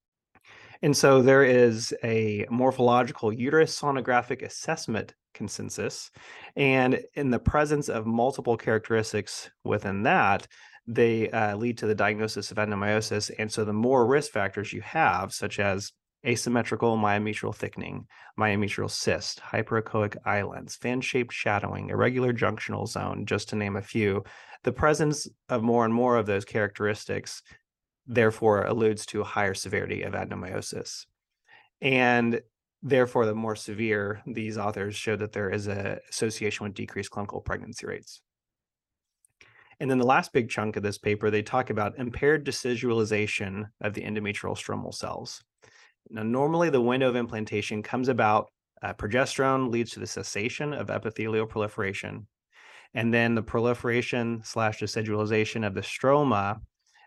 And 0.82 0.96
so 0.96 1.22
there 1.22 1.44
is 1.44 1.94
a 2.02 2.46
morphological 2.50 3.32
uterus 3.32 3.78
sonographic 3.78 4.42
assessment 4.42 5.14
consensus. 5.32 6.10
And 6.56 7.00
in 7.14 7.30
the 7.30 7.38
presence 7.38 7.88
of 7.88 8.06
multiple 8.06 8.56
characteristics 8.56 9.50
within 9.64 10.02
that, 10.02 10.46
they 10.86 11.30
uh, 11.30 11.56
lead 11.56 11.78
to 11.78 11.86
the 11.86 11.94
diagnosis 11.94 12.50
of 12.50 12.58
adenomyosis. 12.58 13.30
And 13.38 13.50
so 13.50 13.64
the 13.64 13.72
more 13.72 14.06
risk 14.06 14.32
factors 14.32 14.72
you 14.72 14.82
have, 14.82 15.32
such 15.32 15.58
as 15.58 15.92
asymmetrical 16.24 16.96
myometrial 16.96 17.54
thickening, 17.54 18.06
myometrial 18.38 18.90
cyst, 18.90 19.40
hyperechoic 19.40 20.16
islands, 20.24 20.76
fan-shaped 20.76 21.32
shadowing, 21.32 21.90
irregular 21.90 22.32
junctional 22.32 22.88
zone, 22.88 23.26
just 23.26 23.48
to 23.50 23.56
name 23.56 23.76
a 23.76 23.82
few, 23.82 24.24
the 24.62 24.72
presence 24.72 25.28
of 25.48 25.62
more 25.62 25.84
and 25.84 25.92
more 25.92 26.16
of 26.16 26.26
those 26.26 26.44
characteristics 26.44 27.42
therefore 28.06 28.64
alludes 28.64 29.06
to 29.06 29.20
a 29.20 29.24
higher 29.24 29.54
severity 29.54 30.02
of 30.02 30.14
adenomyosis. 30.14 31.06
And 31.80 32.40
therefore, 32.82 33.26
the 33.26 33.34
more 33.34 33.56
severe, 33.56 34.22
these 34.26 34.58
authors 34.58 34.94
show 34.94 35.16
that 35.16 35.32
there 35.32 35.50
is 35.50 35.66
an 35.66 35.98
association 36.10 36.64
with 36.64 36.74
decreased 36.74 37.10
clinical 37.10 37.40
pregnancy 37.40 37.86
rates. 37.86 38.20
And 39.80 39.90
then 39.90 39.98
the 39.98 40.06
last 40.06 40.32
big 40.32 40.50
chunk 40.50 40.76
of 40.76 40.82
this 40.82 40.98
paper, 40.98 41.30
they 41.30 41.42
talk 41.42 41.68
about 41.68 41.98
impaired 41.98 42.46
decidualization 42.46 43.66
of 43.80 43.94
the 43.94 44.02
endometrial 44.02 44.56
stromal 44.56 44.94
cells. 44.94 45.42
Now, 46.10 46.22
normally 46.22 46.70
the 46.70 46.80
window 46.80 47.08
of 47.08 47.16
implantation 47.16 47.82
comes 47.82 48.08
about, 48.08 48.50
uh, 48.82 48.94
progesterone 48.94 49.70
leads 49.70 49.92
to 49.92 50.00
the 50.00 50.06
cessation 50.06 50.72
of 50.72 50.90
epithelial 50.90 51.46
proliferation. 51.46 52.26
And 52.92 53.12
then 53.12 53.34
the 53.34 53.42
proliferation 53.42 54.42
slash 54.44 54.80
decidualization 54.80 55.66
of 55.66 55.74
the 55.74 55.80
stroma 55.80 56.60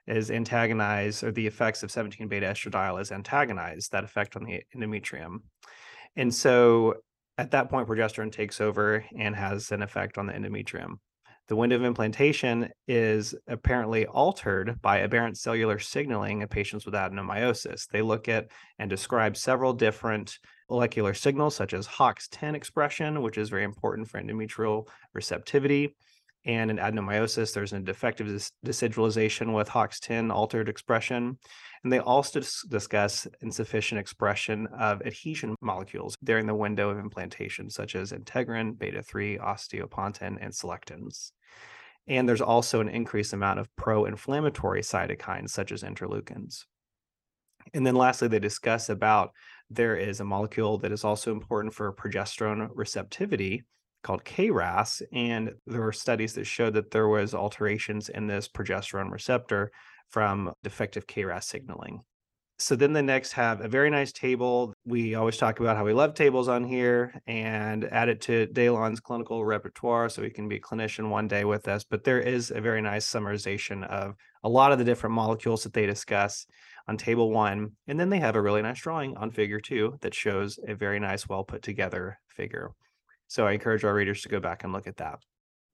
is 0.07 0.31
antagonized, 0.31 1.23
or 1.23 1.31
the 1.31 1.47
effects 1.47 1.83
of 1.83 1.91
17 1.91 2.27
beta 2.27 2.47
estradiol 2.47 2.99
is 2.99 3.11
antagonized, 3.11 3.91
that 3.91 4.03
effect 4.03 4.35
on 4.35 4.43
the 4.43 4.63
endometrium. 4.75 5.39
And 6.15 6.33
so 6.33 6.95
at 7.37 7.51
that 7.51 7.69
point, 7.69 7.87
progesterone 7.87 8.31
takes 8.31 8.59
over 8.59 9.05
and 9.17 9.35
has 9.35 9.71
an 9.71 9.83
effect 9.83 10.17
on 10.17 10.25
the 10.25 10.33
endometrium. 10.33 10.99
The 11.47 11.55
window 11.55 11.77
of 11.77 11.85
implantation 11.85 12.69
is 12.89 13.33
apparently 13.47 14.05
altered 14.05 14.81
by 14.81 14.99
aberrant 14.99 15.37
cellular 15.37 15.79
signaling 15.79 16.41
in 16.41 16.47
patients 16.49 16.85
with 16.85 16.93
adenomyosis. 16.93 17.87
They 17.87 18.01
look 18.01 18.27
at 18.27 18.49
and 18.79 18.89
describe 18.89 19.37
several 19.37 19.71
different 19.71 20.39
molecular 20.69 21.13
signals, 21.13 21.55
such 21.55 21.73
as 21.73 21.87
HOXA10 21.87 22.53
expression, 22.53 23.21
which 23.21 23.37
is 23.37 23.47
very 23.47 23.63
important 23.63 24.09
for 24.09 24.21
endometrial 24.21 24.87
receptivity. 25.13 25.95
And 26.43 26.69
in 26.69 26.77
adenomyosis, 26.77 27.53
there's 27.53 27.71
a 27.71 27.79
defective 27.79 28.27
decidualization 28.65 29.53
with 29.53 29.69
HOXA10 29.69 30.33
altered 30.33 30.67
expression. 30.67 31.37
And 31.83 31.93
they 31.93 31.99
also 31.99 32.41
discuss 32.69 33.25
insufficient 33.41 33.99
expression 33.99 34.67
of 34.77 35.01
adhesion 35.03 35.55
molecules 35.61 36.17
during 36.23 36.45
the 36.45 36.55
window 36.55 36.89
of 36.89 36.99
implantation, 36.99 37.69
such 37.69 37.95
as 37.95 38.11
integrin, 38.11 38.77
beta 38.77 39.01
3, 39.01 39.37
osteopontin, 39.37 40.37
and 40.41 40.51
selectins. 40.51 41.31
And 42.07 42.27
there's 42.27 42.41
also 42.41 42.79
an 42.79 42.89
increased 42.89 43.33
amount 43.33 43.59
of 43.59 43.73
pro 43.75 44.05
inflammatory 44.05 44.81
cytokines, 44.81 45.49
such 45.49 45.71
as 45.71 45.83
interleukins. 45.83 46.63
And 47.73 47.85
then 47.85 47.95
lastly, 47.95 48.27
they 48.27 48.39
discuss 48.39 48.89
about 48.89 49.31
there 49.69 49.95
is 49.95 50.19
a 50.19 50.25
molecule 50.25 50.77
that 50.79 50.91
is 50.91 51.03
also 51.03 51.31
important 51.31 51.73
for 51.73 51.93
progesterone 51.93 52.69
receptivity 52.73 53.63
called 54.03 54.23
KRAS. 54.23 55.01
And 55.11 55.51
there 55.65 55.81
were 55.81 55.91
studies 55.91 56.33
that 56.33 56.45
showed 56.45 56.75
that 56.75 56.91
there 56.91 57.09
was 57.09 57.33
alterations 57.33 58.07
in 58.07 58.27
this 58.27 58.47
progesterone 58.47 59.11
receptor 59.11 59.71
from 60.09 60.53
defective 60.63 61.07
KRAS 61.07 61.43
signaling. 61.43 62.01
So 62.59 62.75
then 62.75 62.91
the 62.91 63.03
next 63.03 63.33
have 63.33 63.61
a 63.61 63.67
very 63.67 63.91
nice 63.91 64.11
table. 64.11 64.73
We 64.83 65.13
always 65.13 65.37
talk 65.37 65.59
about 65.59 65.77
how 65.77 65.85
we 65.85 65.93
love 65.93 66.15
tables 66.15 66.47
on 66.47 66.63
here 66.63 67.13
and 67.27 67.85
add 67.85 68.09
it 68.09 68.19
to 68.21 68.47
Daylon's 68.47 68.99
clinical 68.99 69.45
repertoire 69.45 70.09
so 70.09 70.23
he 70.23 70.31
can 70.31 70.47
be 70.49 70.55
a 70.55 70.59
clinician 70.59 71.09
one 71.09 71.27
day 71.27 71.45
with 71.45 71.67
us. 71.67 71.83
But 71.83 72.03
there 72.03 72.19
is 72.19 72.49
a 72.49 72.59
very 72.59 72.81
nice 72.81 73.05
summarization 73.07 73.87
of 73.87 74.15
a 74.43 74.49
lot 74.49 74.71
of 74.71 74.79
the 74.79 74.85
different 74.85 75.13
molecules 75.13 75.63
that 75.63 75.73
they 75.73 75.85
discuss 75.85 76.47
on 76.87 76.97
table 76.97 77.29
one. 77.29 77.73
And 77.87 77.99
then 77.99 78.09
they 78.09 78.19
have 78.19 78.35
a 78.35 78.41
really 78.41 78.63
nice 78.63 78.81
drawing 78.81 79.15
on 79.17 79.29
figure 79.29 79.59
two 79.59 79.99
that 80.01 80.15
shows 80.15 80.59
a 80.67 80.73
very 80.73 80.99
nice, 80.99 81.29
well 81.29 81.43
put 81.43 81.61
together 81.61 82.17
figure. 82.27 82.71
So 83.27 83.45
I 83.45 83.51
encourage 83.51 83.83
our 83.83 83.93
readers 83.93 84.23
to 84.23 84.29
go 84.29 84.39
back 84.39 84.63
and 84.63 84.73
look 84.73 84.87
at 84.87 84.97
that. 84.97 85.19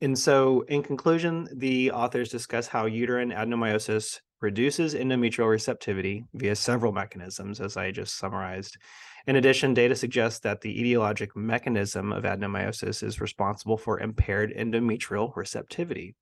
And 0.02 0.20
so, 0.20 0.66
in 0.68 0.84
conclusion, 0.84 1.48
the 1.56 1.92
authors 1.92 2.28
discuss 2.28 2.68
how 2.68 2.88
uterine 2.88 3.30
adenomyosis 3.30 4.20
reduces 4.44 4.94
endometrial 4.94 5.50
receptivity 5.50 6.26
via 6.34 6.56
several 6.56 6.92
mechanisms, 6.92 7.60
as 7.60 7.78
I 7.78 7.92
just 7.92 8.18
summarized. 8.18 8.78
In 9.26 9.38
addition, 9.38 9.74
data 9.74 9.96
suggests 9.96 10.42
that 10.42 10.62
the 10.62 10.84
etiologic 10.84 11.36
mechanism 11.36 12.12
of 12.12 12.26
adenomyosis 12.26 13.02
is 13.02 13.22
responsible 13.22 13.78
for 13.78 14.02
impaired 14.02 14.54
endometrial 14.56 15.36
receptivity. 15.36 16.16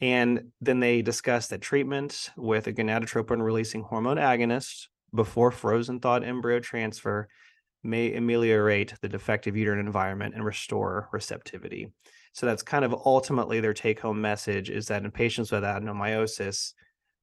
And 0.00 0.52
then 0.60 0.80
they 0.80 1.02
discuss 1.02 1.48
that 1.48 1.60
treatment 1.60 2.30
with 2.36 2.68
a 2.68 2.72
gonadotropin 2.72 3.42
releasing 3.42 3.82
hormone 3.82 4.16
agonist 4.16 4.86
before 5.14 5.50
frozen 5.50 6.00
thawed 6.00 6.24
embryo 6.24 6.60
transfer 6.60 7.28
may 7.82 8.14
ameliorate 8.14 8.94
the 9.00 9.08
defective 9.08 9.56
uterine 9.56 9.84
environment 9.84 10.34
and 10.34 10.44
restore 10.44 11.08
receptivity. 11.12 11.88
So 12.32 12.46
that's 12.46 12.62
kind 12.62 12.84
of 12.84 12.94
ultimately 13.04 13.60
their 13.60 13.74
take 13.74 14.00
home 14.00 14.20
message 14.20 14.70
is 14.70 14.86
that 14.86 15.04
in 15.04 15.10
patients 15.10 15.50
with 15.50 15.64
adenomyosis, 15.64 16.74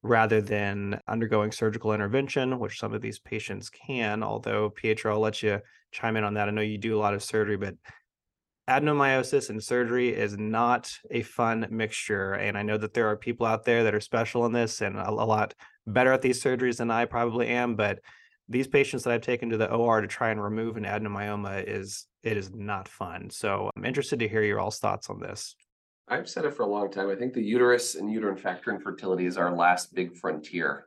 rather 0.02 0.40
than 0.40 1.00
undergoing 1.08 1.52
surgical 1.52 1.92
intervention, 1.92 2.58
which 2.58 2.78
some 2.78 2.94
of 2.94 3.02
these 3.02 3.18
patients 3.18 3.68
can, 3.68 4.22
although 4.22 4.70
Pietro, 4.70 5.14
I'll 5.14 5.20
let 5.20 5.42
you 5.42 5.60
chime 5.92 6.16
in 6.16 6.24
on 6.24 6.34
that. 6.34 6.48
I 6.48 6.52
know 6.52 6.62
you 6.62 6.78
do 6.78 6.96
a 6.96 7.00
lot 7.00 7.14
of 7.14 7.22
surgery, 7.22 7.56
but 7.56 7.74
adenomyosis 8.68 9.48
and 9.50 9.62
surgery 9.62 10.14
is 10.14 10.36
not 10.36 10.92
a 11.10 11.22
fun 11.22 11.66
mixture. 11.70 12.34
And 12.34 12.56
I 12.56 12.62
know 12.62 12.76
that 12.76 12.92
there 12.92 13.08
are 13.08 13.16
people 13.16 13.46
out 13.46 13.64
there 13.64 13.84
that 13.84 13.94
are 13.94 14.00
special 14.00 14.44
in 14.46 14.52
this 14.52 14.82
and 14.82 14.96
a, 14.96 15.10
lot 15.10 15.54
better 15.86 16.12
at 16.12 16.22
these 16.22 16.42
surgeries 16.42 16.76
than 16.76 16.90
I 16.90 17.06
probably 17.06 17.48
am, 17.48 17.74
but 17.74 18.00
these 18.48 18.68
patients 18.68 19.04
that 19.04 19.12
I've 19.12 19.22
taken 19.22 19.50
to 19.50 19.56
the 19.56 19.72
OR 19.72 20.02
to 20.02 20.06
try 20.06 20.30
and 20.30 20.42
remove 20.42 20.76
an 20.76 20.84
adenomyoma 20.84 21.64
is 21.66 22.06
it 22.22 22.36
is 22.36 22.50
not 22.54 22.88
fun. 22.88 23.30
So 23.30 23.70
I'm 23.74 23.84
interested 23.84 24.18
to 24.20 24.28
hear 24.28 24.42
your 24.42 24.60
all's 24.60 24.78
thoughts 24.78 25.08
on 25.08 25.18
this. 25.18 25.56
I've 26.10 26.28
said 26.28 26.44
it 26.44 26.54
for 26.54 26.62
a 26.62 26.66
long 26.66 26.90
time. 26.90 27.10
I 27.10 27.14
think 27.14 27.34
the 27.34 27.42
uterus 27.42 27.94
and 27.94 28.10
uterine 28.10 28.36
factor 28.36 28.70
infertility 28.70 29.26
is 29.26 29.36
our 29.36 29.54
last 29.54 29.94
big 29.94 30.16
frontier. 30.16 30.86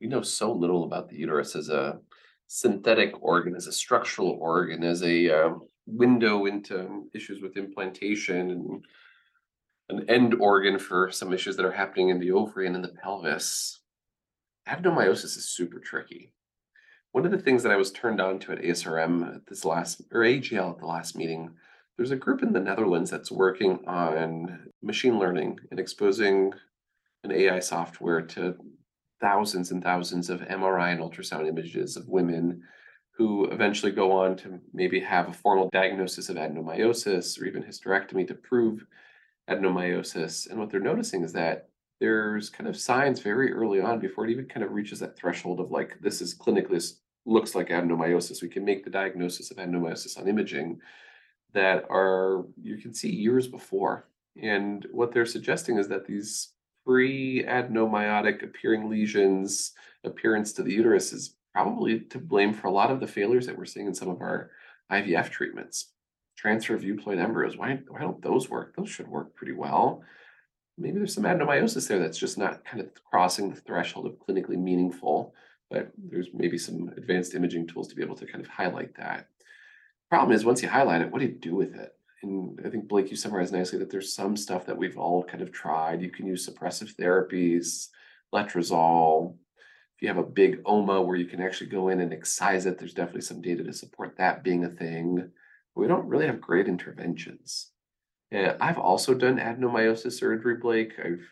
We 0.00 0.06
know 0.06 0.22
so 0.22 0.52
little 0.52 0.84
about 0.84 1.08
the 1.08 1.16
uterus 1.16 1.54
as 1.54 1.68
a 1.68 1.98
synthetic 2.46 3.22
organ, 3.22 3.54
as 3.54 3.66
a 3.66 3.72
structural 3.72 4.38
organ, 4.40 4.84
as 4.84 5.02
a 5.02 5.30
uh, 5.30 5.50
window 5.86 6.46
into 6.46 7.08
issues 7.14 7.42
with 7.42 7.56
implantation 7.56 8.50
and 8.50 8.84
an 9.90 10.08
end 10.08 10.34
organ 10.34 10.78
for 10.78 11.10
some 11.10 11.32
issues 11.32 11.56
that 11.56 11.64
are 11.64 11.72
happening 11.72 12.10
in 12.10 12.18
the 12.18 12.30
ovary 12.30 12.66
and 12.66 12.76
in 12.76 12.82
the 12.82 12.88
pelvis. 12.88 13.80
Adenomyosis 14.68 15.36
is 15.36 15.48
super 15.48 15.78
tricky. 15.78 16.32
One 17.12 17.24
of 17.24 17.32
the 17.32 17.38
things 17.38 17.62
that 17.62 17.72
I 17.72 17.76
was 17.76 17.90
turned 17.90 18.20
on 18.20 18.38
to 18.40 18.52
at 18.52 18.62
ASRM 18.62 19.36
at 19.36 19.46
this 19.46 19.64
last 19.64 20.02
or 20.12 20.20
AGL 20.20 20.72
at 20.72 20.78
the 20.78 20.86
last 20.86 21.16
meeting, 21.16 21.54
there's 21.98 22.12
a 22.12 22.16
group 22.16 22.42
in 22.42 22.52
the 22.52 22.60
Netherlands 22.60 23.10
that's 23.10 23.30
working 23.30 23.80
on 23.86 24.70
machine 24.80 25.18
learning 25.18 25.58
and 25.72 25.80
exposing 25.80 26.52
an 27.24 27.32
AI 27.32 27.58
software 27.58 28.22
to 28.22 28.54
thousands 29.20 29.72
and 29.72 29.82
thousands 29.82 30.30
of 30.30 30.40
MRI 30.42 30.92
and 30.92 31.00
ultrasound 31.00 31.48
images 31.48 31.96
of 31.96 32.08
women 32.08 32.62
who 33.10 33.46
eventually 33.46 33.90
go 33.90 34.12
on 34.12 34.36
to 34.36 34.60
maybe 34.72 35.00
have 35.00 35.28
a 35.28 35.32
formal 35.32 35.68
diagnosis 35.72 36.28
of 36.28 36.36
adenomyosis 36.36 37.40
or 37.40 37.46
even 37.46 37.64
hysterectomy 37.64 38.26
to 38.28 38.34
prove 38.34 38.86
adenomyosis. 39.50 40.48
And 40.48 40.60
what 40.60 40.70
they're 40.70 40.78
noticing 40.78 41.24
is 41.24 41.32
that 41.32 41.68
there's 42.00 42.48
kind 42.48 42.68
of 42.68 42.76
signs 42.76 43.18
very 43.18 43.52
early 43.52 43.80
on 43.80 43.98
before 43.98 44.24
it 44.24 44.30
even 44.30 44.46
kind 44.46 44.62
of 44.62 44.70
reaches 44.70 45.00
that 45.00 45.18
threshold 45.18 45.58
of 45.58 45.72
like, 45.72 45.98
this 46.00 46.20
is 46.22 46.38
clinically 46.38 46.70
this 46.70 47.00
looks 47.26 47.56
like 47.56 47.70
adenomyosis. 47.70 48.40
We 48.40 48.48
can 48.48 48.64
make 48.64 48.84
the 48.84 48.90
diagnosis 48.90 49.50
of 49.50 49.56
adenomyosis 49.56 50.16
on 50.16 50.28
imaging 50.28 50.78
that 51.54 51.84
are, 51.90 52.44
you 52.60 52.76
can 52.76 52.94
see 52.94 53.10
years 53.10 53.46
before. 53.46 54.08
And 54.40 54.86
what 54.92 55.12
they're 55.12 55.26
suggesting 55.26 55.78
is 55.78 55.88
that 55.88 56.06
these 56.06 56.52
pre 56.84 57.44
adenomyotic 57.44 58.42
appearing 58.42 58.88
lesions 58.88 59.72
appearance 60.04 60.52
to 60.54 60.62
the 60.62 60.72
uterus 60.72 61.12
is 61.12 61.34
probably 61.52 62.00
to 62.00 62.18
blame 62.18 62.54
for 62.54 62.68
a 62.68 62.72
lot 62.72 62.90
of 62.90 63.00
the 63.00 63.06
failures 63.06 63.46
that 63.46 63.58
we're 63.58 63.64
seeing 63.64 63.86
in 63.86 63.94
some 63.94 64.08
of 64.08 64.20
our 64.20 64.50
IVF 64.92 65.30
treatments. 65.30 65.92
Transfer 66.36 66.74
of 66.74 66.82
euploid 66.82 67.18
embryos, 67.18 67.56
why, 67.56 67.80
why 67.88 68.00
don't 68.00 68.22
those 68.22 68.48
work? 68.48 68.76
Those 68.76 68.88
should 68.88 69.08
work 69.08 69.34
pretty 69.34 69.54
well. 69.54 70.02
Maybe 70.76 70.98
there's 70.98 71.14
some 71.14 71.24
adenomyosis 71.24 71.88
there 71.88 71.98
that's 71.98 72.18
just 72.18 72.38
not 72.38 72.64
kind 72.64 72.80
of 72.80 72.90
crossing 73.10 73.50
the 73.50 73.60
threshold 73.60 74.06
of 74.06 74.18
clinically 74.20 74.56
meaningful, 74.56 75.34
but 75.68 75.90
there's 75.98 76.28
maybe 76.32 76.56
some 76.56 76.92
advanced 76.96 77.34
imaging 77.34 77.66
tools 77.66 77.88
to 77.88 77.96
be 77.96 78.02
able 78.02 78.14
to 78.16 78.26
kind 78.26 78.42
of 78.44 78.48
highlight 78.48 78.94
that. 78.96 79.28
Problem 80.10 80.32
is, 80.32 80.44
once 80.44 80.62
you 80.62 80.68
highlight 80.68 81.02
it, 81.02 81.10
what 81.10 81.20
do 81.20 81.26
you 81.26 81.32
do 81.32 81.54
with 81.54 81.74
it? 81.74 81.94
And 82.22 82.58
I 82.64 82.70
think 82.70 82.88
Blake, 82.88 83.10
you 83.10 83.16
summarized 83.16 83.52
nicely 83.52 83.78
that 83.78 83.90
there's 83.90 84.12
some 84.12 84.36
stuff 84.36 84.66
that 84.66 84.76
we've 84.76 84.98
all 84.98 85.22
kind 85.22 85.42
of 85.42 85.52
tried. 85.52 86.02
You 86.02 86.10
can 86.10 86.26
use 86.26 86.48
suppressive 86.48 86.96
therapies, 86.96 87.88
letrozole, 88.34 89.34
if 89.98 90.02
you 90.02 90.08
have 90.08 90.18
a 90.18 90.22
big 90.22 90.60
OMA 90.64 91.02
where 91.02 91.16
you 91.16 91.26
can 91.26 91.42
actually 91.42 91.70
go 91.70 91.88
in 91.88 92.00
and 92.00 92.12
excise 92.12 92.66
it, 92.66 92.78
there's 92.78 92.94
definitely 92.94 93.22
some 93.22 93.42
data 93.42 93.64
to 93.64 93.72
support 93.72 94.16
that 94.16 94.44
being 94.44 94.64
a 94.64 94.68
thing. 94.68 95.16
But 95.74 95.80
we 95.80 95.88
don't 95.88 96.06
really 96.06 96.26
have 96.26 96.40
great 96.40 96.68
interventions. 96.68 97.72
Yeah, 98.30 98.54
I've 98.60 98.78
also 98.78 99.12
done 99.12 99.38
adenomyosis 99.38 100.12
surgery, 100.12 100.54
Blake. 100.54 100.92
I've 101.04 101.26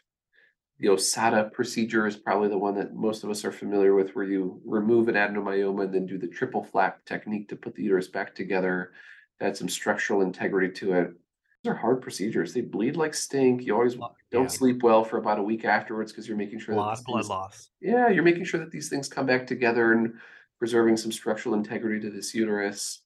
the 0.78 0.88
OSADA 0.88 1.52
procedure 1.52 2.06
is 2.06 2.16
probably 2.16 2.48
the 2.48 2.58
one 2.58 2.74
that 2.74 2.94
most 2.94 3.24
of 3.24 3.30
us 3.30 3.44
are 3.44 3.52
familiar 3.52 3.94
with, 3.94 4.14
where 4.14 4.26
you 4.26 4.60
remove 4.64 5.08
an 5.08 5.14
adenomyoma 5.14 5.84
and 5.84 5.94
then 5.94 6.06
do 6.06 6.18
the 6.18 6.28
triple 6.28 6.62
flap 6.62 7.04
technique 7.06 7.48
to 7.48 7.56
put 7.56 7.74
the 7.74 7.82
uterus 7.82 8.08
back 8.08 8.34
together, 8.34 8.92
add 9.40 9.56
some 9.56 9.68
structural 9.68 10.20
integrity 10.20 10.72
to 10.74 10.92
it 10.92 11.14
These 11.62 11.72
are 11.72 11.76
hard 11.76 12.02
procedures. 12.02 12.52
They 12.52 12.60
bleed 12.60 12.96
like 12.96 13.14
stink. 13.14 13.62
You 13.64 13.74
always 13.74 13.94
don't 14.30 14.42
yeah. 14.42 14.46
sleep 14.48 14.82
well 14.82 15.02
for 15.02 15.16
about 15.16 15.38
a 15.38 15.42
week 15.42 15.64
afterwards 15.64 16.12
because 16.12 16.28
you're 16.28 16.36
making 16.36 16.58
sure 16.58 16.74
a 16.74 16.78
lot 16.78 16.98
of 16.98 17.04
blood 17.04 17.20
things, 17.20 17.30
loss. 17.30 17.70
Yeah, 17.80 18.10
you're 18.10 18.22
making 18.22 18.44
sure 18.44 18.60
that 18.60 18.70
these 18.70 18.90
things 18.90 19.08
come 19.08 19.24
back 19.24 19.46
together 19.46 19.92
and 19.92 20.12
preserving 20.58 20.98
some 20.98 21.12
structural 21.12 21.54
integrity 21.54 22.00
to 22.00 22.10
this 22.10 22.34
uterus. 22.34 23.00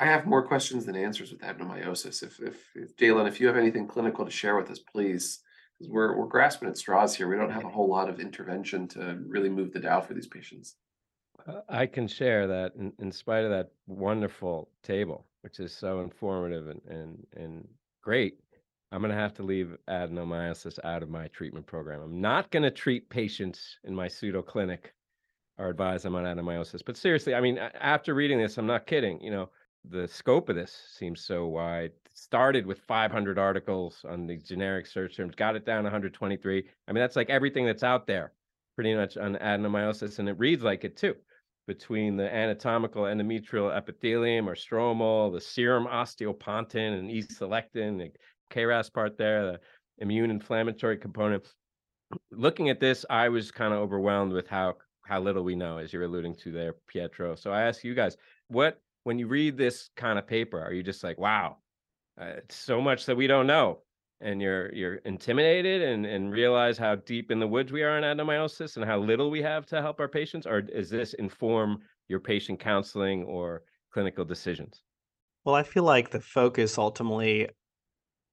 I 0.00 0.06
have 0.06 0.26
more 0.26 0.44
questions 0.44 0.84
than 0.84 0.96
answers 0.96 1.30
with 1.30 1.42
adenomyosis. 1.42 2.24
If 2.24 2.40
if, 2.40 2.56
if 2.74 2.96
Daylon, 2.96 3.28
if 3.28 3.40
you 3.40 3.46
have 3.46 3.56
anything 3.56 3.86
clinical 3.86 4.24
to 4.24 4.30
share 4.32 4.56
with 4.56 4.68
us, 4.68 4.80
please, 4.80 5.43
because 5.78 5.92
we're 5.92 6.16
we're 6.16 6.26
grasping 6.26 6.68
at 6.68 6.76
straws 6.76 7.14
here. 7.14 7.28
We 7.28 7.36
don't 7.36 7.50
have 7.50 7.64
a 7.64 7.70
whole 7.70 7.88
lot 7.88 8.08
of 8.08 8.20
intervention 8.20 8.88
to 8.88 9.18
really 9.26 9.48
move 9.48 9.72
the 9.72 9.80
dial 9.80 10.00
for 10.00 10.14
these 10.14 10.26
patients. 10.26 10.76
I 11.68 11.86
can 11.86 12.08
share 12.08 12.46
that 12.46 12.74
in, 12.76 12.92
in 12.98 13.12
spite 13.12 13.44
of 13.44 13.50
that 13.50 13.70
wonderful 13.86 14.70
table, 14.82 15.26
which 15.42 15.60
is 15.60 15.72
so 15.72 16.00
informative 16.00 16.68
and 16.68 16.80
and 16.88 17.26
and 17.36 17.68
great. 18.02 18.38
I'm 18.92 19.00
going 19.00 19.10
to 19.10 19.18
have 19.18 19.34
to 19.34 19.42
leave 19.42 19.76
adenomyosis 19.88 20.78
out 20.84 21.02
of 21.02 21.10
my 21.10 21.26
treatment 21.28 21.66
program. 21.66 22.00
I'm 22.00 22.20
not 22.20 22.52
going 22.52 22.62
to 22.62 22.70
treat 22.70 23.10
patients 23.10 23.78
in 23.82 23.92
my 23.92 24.06
pseudo 24.06 24.40
clinic 24.40 24.94
or 25.58 25.68
advise 25.68 26.04
them 26.04 26.14
on 26.14 26.24
adenomyosis. 26.24 26.80
But 26.84 26.96
seriously, 26.96 27.34
I 27.34 27.40
mean, 27.40 27.58
after 27.58 28.14
reading 28.14 28.38
this, 28.38 28.56
I'm 28.56 28.68
not 28.68 28.86
kidding. 28.86 29.20
You 29.20 29.32
know, 29.32 29.50
the 29.90 30.06
scope 30.06 30.48
of 30.48 30.54
this 30.54 30.76
seems 30.96 31.20
so 31.20 31.46
wide. 31.46 31.90
Started 32.14 32.64
with 32.64 32.80
500 32.80 33.38
articles 33.38 34.04
on 34.08 34.26
the 34.26 34.36
generic 34.38 34.86
search 34.86 35.16
terms, 35.16 35.34
got 35.34 35.56
it 35.56 35.66
down 35.66 35.84
123. 35.84 36.64
I 36.88 36.92
mean, 36.92 37.00
that's 37.00 37.16
like 37.16 37.30
everything 37.30 37.66
that's 37.66 37.82
out 37.82 38.06
there 38.06 38.32
pretty 38.74 38.94
much 38.94 39.16
on 39.16 39.36
adenomyosis, 39.36 40.18
and 40.18 40.28
it 40.28 40.38
reads 40.38 40.62
like 40.62 40.84
it 40.84 40.96
too 40.96 41.14
between 41.66 42.16
the 42.16 42.34
anatomical 42.34 43.04
endometrial 43.04 43.74
epithelium 43.74 44.48
or 44.48 44.54
stromal, 44.54 45.32
the 45.32 45.40
serum 45.40 45.86
osteopontin 45.86 46.98
and 46.98 47.10
E-selectin, 47.10 47.98
the 47.98 48.10
KRAS 48.50 48.92
part 48.92 49.16
there, 49.16 49.44
the 49.44 49.60
immune 49.98 50.30
inflammatory 50.30 50.98
component. 50.98 51.46
Looking 52.30 52.68
at 52.68 52.80
this, 52.80 53.06
I 53.08 53.28
was 53.30 53.50
kind 53.50 53.72
of 53.72 53.80
overwhelmed 53.80 54.32
with 54.32 54.46
how 54.46 54.74
how 55.06 55.20
little 55.20 55.42
we 55.42 55.54
know, 55.54 55.78
as 55.78 55.92
you're 55.92 56.04
alluding 56.04 56.34
to 56.34 56.50
there, 56.50 56.74
Pietro. 56.88 57.34
So 57.34 57.52
I 57.52 57.62
ask 57.62 57.84
you 57.84 57.94
guys, 57.94 58.16
what 58.48 58.80
when 59.04 59.18
you 59.18 59.26
read 59.26 59.56
this 59.56 59.90
kind 59.96 60.18
of 60.18 60.26
paper, 60.26 60.60
are 60.60 60.72
you 60.72 60.82
just 60.82 61.04
like, 61.04 61.18
wow, 61.18 61.58
uh, 62.20 62.34
so 62.48 62.80
much 62.80 63.06
that 63.06 63.16
we 63.16 63.26
don't 63.26 63.46
know? 63.46 63.80
and 64.20 64.40
you're 64.40 64.72
you're 64.74 64.96
intimidated 64.96 65.82
and 65.82 66.06
and 66.06 66.32
realize 66.32 66.78
how 66.78 66.94
deep 66.96 67.30
in 67.30 67.38
the 67.38 67.46
woods 67.46 67.70
we 67.70 67.82
are 67.82 67.98
in 67.98 68.04
adenomyosis 68.04 68.76
and 68.76 68.84
how 68.84 68.98
little 68.98 69.30
we 69.30 69.42
have 69.42 69.66
to 69.66 69.80
help 69.80 70.00
our 70.00 70.08
patients 70.08 70.46
or 70.46 70.60
is 70.72 70.90
this 70.90 71.14
inform 71.14 71.80
your 72.08 72.20
patient 72.20 72.58
counseling 72.58 73.24
or 73.24 73.62
clinical 73.92 74.24
decisions 74.24 74.82
well 75.44 75.54
i 75.54 75.62
feel 75.62 75.84
like 75.84 76.10
the 76.10 76.20
focus 76.20 76.78
ultimately 76.78 77.48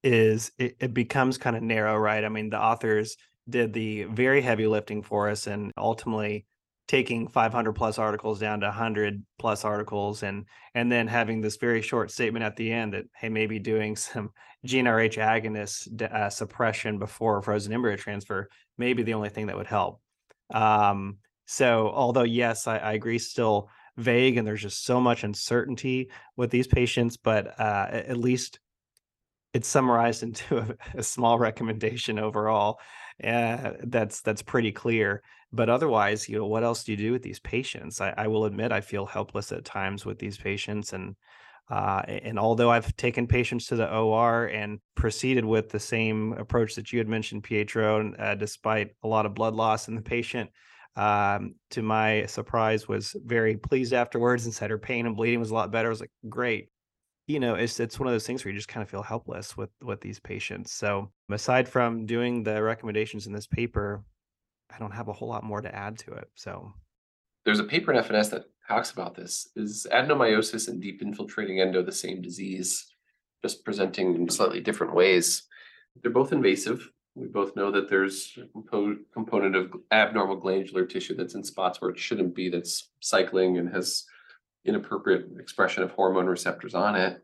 is 0.02 0.50
it, 0.58 0.76
it 0.80 0.94
becomes 0.94 1.38
kind 1.38 1.56
of 1.56 1.62
narrow 1.62 1.96
right 1.96 2.24
i 2.24 2.28
mean 2.28 2.50
the 2.50 2.60
authors 2.60 3.16
did 3.48 3.72
the 3.72 4.04
very 4.04 4.40
heavy 4.40 4.66
lifting 4.66 5.02
for 5.02 5.28
us 5.28 5.46
and 5.46 5.72
ultimately 5.76 6.46
taking 6.88 7.28
500 7.28 7.72
plus 7.72 7.98
articles 7.98 8.40
down 8.40 8.60
to 8.60 8.66
100 8.66 9.24
plus 9.38 9.64
articles 9.64 10.22
and 10.22 10.46
and 10.74 10.90
then 10.90 11.06
having 11.06 11.40
this 11.40 11.56
very 11.56 11.80
short 11.80 12.10
statement 12.10 12.44
at 12.44 12.56
the 12.56 12.72
end 12.72 12.94
that 12.94 13.04
hey 13.14 13.28
maybe 13.28 13.58
doing 13.58 13.96
some 13.96 14.30
GnRH 14.66 15.16
agonist 15.18 16.02
uh, 16.02 16.30
suppression 16.30 16.98
before 16.98 17.42
frozen 17.42 17.72
embryo 17.72 17.96
transfer 17.96 18.48
may 18.78 18.92
be 18.92 19.02
the 19.02 19.14
only 19.14 19.28
thing 19.28 19.46
that 19.46 19.56
would 19.56 19.66
help. 19.66 20.00
Um, 20.52 21.18
so 21.46 21.90
although 21.94 22.22
yes 22.22 22.66
I, 22.66 22.78
I, 22.78 22.92
agree 22.92 23.18
still 23.18 23.70
vague 23.96 24.36
and 24.36 24.46
there's 24.46 24.62
just 24.62 24.84
so 24.84 25.00
much 25.00 25.24
uncertainty 25.24 26.10
with 26.36 26.50
these 26.50 26.66
patients 26.66 27.16
but 27.16 27.58
uh, 27.58 27.88
at 27.90 28.16
least 28.16 28.60
it's 29.54 29.68
summarized 29.68 30.22
into 30.22 30.58
a, 30.58 30.98
a 30.98 31.02
small 31.02 31.38
recommendation 31.38 32.18
overall 32.18 32.78
uh, 33.24 33.72
that's 33.84 34.20
that's 34.22 34.42
pretty 34.42 34.72
clear 34.72 35.22
but 35.52 35.68
otherwise 35.68 36.28
you 36.28 36.36
know 36.38 36.46
what 36.46 36.64
else 36.64 36.84
do 36.84 36.92
you 36.92 36.98
do 36.98 37.12
with 37.12 37.22
these 37.22 37.40
patients 37.40 38.00
I, 38.00 38.14
I 38.16 38.26
will 38.26 38.44
admit 38.44 38.72
i 38.72 38.80
feel 38.80 39.06
helpless 39.06 39.52
at 39.52 39.64
times 39.64 40.04
with 40.04 40.18
these 40.18 40.38
patients 40.38 40.92
and 40.92 41.14
uh, 41.70 42.02
and 42.06 42.38
although 42.38 42.70
I've 42.70 42.94
taken 42.96 43.26
patients 43.26 43.66
to 43.66 43.76
the 43.76 43.90
OR 43.90 44.46
and 44.46 44.78
proceeded 44.94 45.44
with 45.44 45.70
the 45.70 45.80
same 45.80 46.34
approach 46.34 46.74
that 46.74 46.92
you 46.92 46.98
had 46.98 47.08
mentioned, 47.08 47.44
Pietro, 47.44 48.12
uh, 48.14 48.34
despite 48.34 48.90
a 49.02 49.08
lot 49.08 49.24
of 49.24 49.34
blood 49.34 49.54
loss 49.54 49.88
in 49.88 49.94
the 49.94 50.02
patient, 50.02 50.50
um, 50.96 51.54
to 51.70 51.80
my 51.80 52.26
surprise, 52.26 52.88
was 52.88 53.16
very 53.24 53.56
pleased 53.56 53.94
afterwards 53.94 54.44
and 54.44 54.54
said 54.54 54.68
her 54.68 54.76
pain 54.76 55.06
and 55.06 55.16
bleeding 55.16 55.40
was 55.40 55.50
a 55.50 55.54
lot 55.54 55.70
better. 55.70 55.88
I 55.88 55.90
was 55.90 56.00
like, 56.00 56.12
great. 56.28 56.68
You 57.26 57.40
know, 57.40 57.54
it's 57.54 57.78
it's 57.78 57.98
one 58.00 58.08
of 58.08 58.12
those 58.12 58.26
things 58.26 58.44
where 58.44 58.52
you 58.52 58.58
just 58.58 58.68
kind 58.68 58.82
of 58.82 58.90
feel 58.90 59.02
helpless 59.02 59.56
with 59.56 59.70
with 59.80 60.00
these 60.00 60.18
patients. 60.18 60.72
So 60.72 61.10
aside 61.30 61.68
from 61.68 62.04
doing 62.04 62.42
the 62.42 62.62
recommendations 62.62 63.26
in 63.26 63.32
this 63.32 63.46
paper, 63.46 64.02
I 64.74 64.78
don't 64.78 64.90
have 64.92 65.08
a 65.08 65.12
whole 65.12 65.28
lot 65.28 65.44
more 65.44 65.60
to 65.60 65.74
add 65.74 65.98
to 65.98 66.12
it. 66.12 66.28
So 66.34 66.72
there's 67.44 67.60
a 67.60 67.64
paper 67.64 67.92
in 67.92 67.98
F&S 67.98 68.28
that 68.30 68.44
talks 68.66 68.90
about 68.90 69.14
this. 69.14 69.48
Is 69.56 69.86
adenomyosis 69.92 70.68
and 70.68 70.80
deep 70.80 71.02
infiltrating 71.02 71.60
endo 71.60 71.82
the 71.82 71.92
same 71.92 72.22
disease, 72.22 72.86
just 73.42 73.64
presenting 73.64 74.14
in 74.14 74.28
slightly 74.28 74.60
different 74.60 74.94
ways? 74.94 75.42
They're 76.00 76.12
both 76.12 76.32
invasive. 76.32 76.88
We 77.14 77.26
both 77.26 77.54
know 77.56 77.70
that 77.70 77.90
there's 77.90 78.38
a 78.38 78.46
compo- 78.52 78.96
component 79.12 79.54
of 79.54 79.74
abnormal 79.90 80.36
glandular 80.36 80.86
tissue 80.86 81.14
that's 81.14 81.34
in 81.34 81.44
spots 81.44 81.80
where 81.80 81.90
it 81.90 81.98
shouldn't 81.98 82.34
be, 82.34 82.48
that's 82.48 82.88
cycling 83.00 83.58
and 83.58 83.68
has 83.68 84.06
inappropriate 84.64 85.28
expression 85.38 85.82
of 85.82 85.90
hormone 85.92 86.26
receptors 86.26 86.74
on 86.74 86.94
it. 86.94 87.22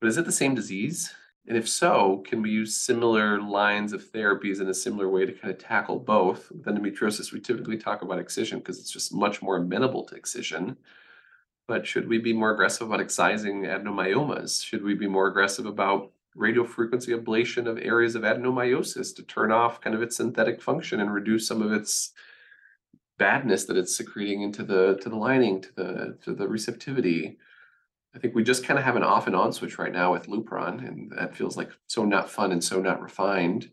But 0.00 0.08
is 0.08 0.18
it 0.18 0.24
the 0.24 0.32
same 0.32 0.54
disease? 0.54 1.12
And 1.46 1.56
if 1.56 1.68
so, 1.68 2.22
can 2.26 2.42
we 2.42 2.50
use 2.50 2.76
similar 2.76 3.40
lines 3.40 3.92
of 3.92 4.12
therapies 4.12 4.60
in 4.60 4.68
a 4.68 4.74
similar 4.74 5.08
way 5.08 5.26
to 5.26 5.32
kind 5.32 5.52
of 5.52 5.58
tackle 5.58 5.98
both? 5.98 6.50
With 6.50 6.64
endometriosis, 6.64 7.32
we 7.32 7.40
typically 7.40 7.76
talk 7.76 8.02
about 8.02 8.18
excision 8.18 8.58
because 8.58 8.78
it's 8.78 8.90
just 8.90 9.12
much 9.12 9.42
more 9.42 9.56
amenable 9.56 10.04
to 10.04 10.14
excision. 10.14 10.76
But 11.66 11.86
should 11.86 12.08
we 12.08 12.18
be 12.18 12.32
more 12.32 12.52
aggressive 12.52 12.86
about 12.86 13.00
excising 13.00 13.62
adenomyomas? 13.62 14.64
Should 14.64 14.82
we 14.82 14.94
be 14.94 15.06
more 15.06 15.28
aggressive 15.28 15.66
about 15.66 16.12
radiofrequency 16.36 17.18
ablation 17.18 17.66
of 17.66 17.78
areas 17.78 18.14
of 18.14 18.22
adenomyosis 18.22 19.14
to 19.16 19.22
turn 19.22 19.50
off 19.50 19.80
kind 19.80 19.94
of 19.94 20.02
its 20.02 20.16
synthetic 20.16 20.62
function 20.62 21.00
and 21.00 21.12
reduce 21.12 21.46
some 21.46 21.62
of 21.62 21.72
its 21.72 22.12
badness 23.20 23.66
that 23.66 23.76
it's 23.76 23.94
secreting 23.94 24.40
into 24.40 24.62
the 24.62 24.98
to 25.02 25.10
the 25.10 25.16
lining 25.16 25.60
to 25.60 25.68
the 25.76 26.18
to 26.24 26.34
the 26.34 26.48
receptivity 26.48 27.36
i 28.16 28.18
think 28.18 28.34
we 28.34 28.42
just 28.42 28.64
kind 28.64 28.78
of 28.78 28.84
have 28.84 28.96
an 28.96 29.04
off 29.04 29.26
and 29.26 29.36
on 29.36 29.52
switch 29.52 29.78
right 29.78 29.92
now 29.92 30.10
with 30.10 30.26
lupron 30.26 30.84
and 30.88 31.12
that 31.12 31.36
feels 31.36 31.54
like 31.54 31.70
so 31.86 32.02
not 32.04 32.30
fun 32.30 32.50
and 32.50 32.64
so 32.64 32.80
not 32.80 33.02
refined 33.02 33.70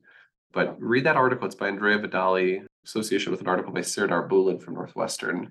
but 0.51 0.75
read 0.81 1.05
that 1.05 1.15
article 1.15 1.45
it's 1.47 1.55
by 1.55 1.69
andrea 1.69 1.97
vidali 1.97 2.65
association 2.85 3.31
with 3.31 3.39
an 3.39 3.47
article 3.47 3.71
by 3.71 3.81
serdar 3.81 4.27
bulun 4.27 4.61
from 4.61 4.73
northwestern 4.73 5.49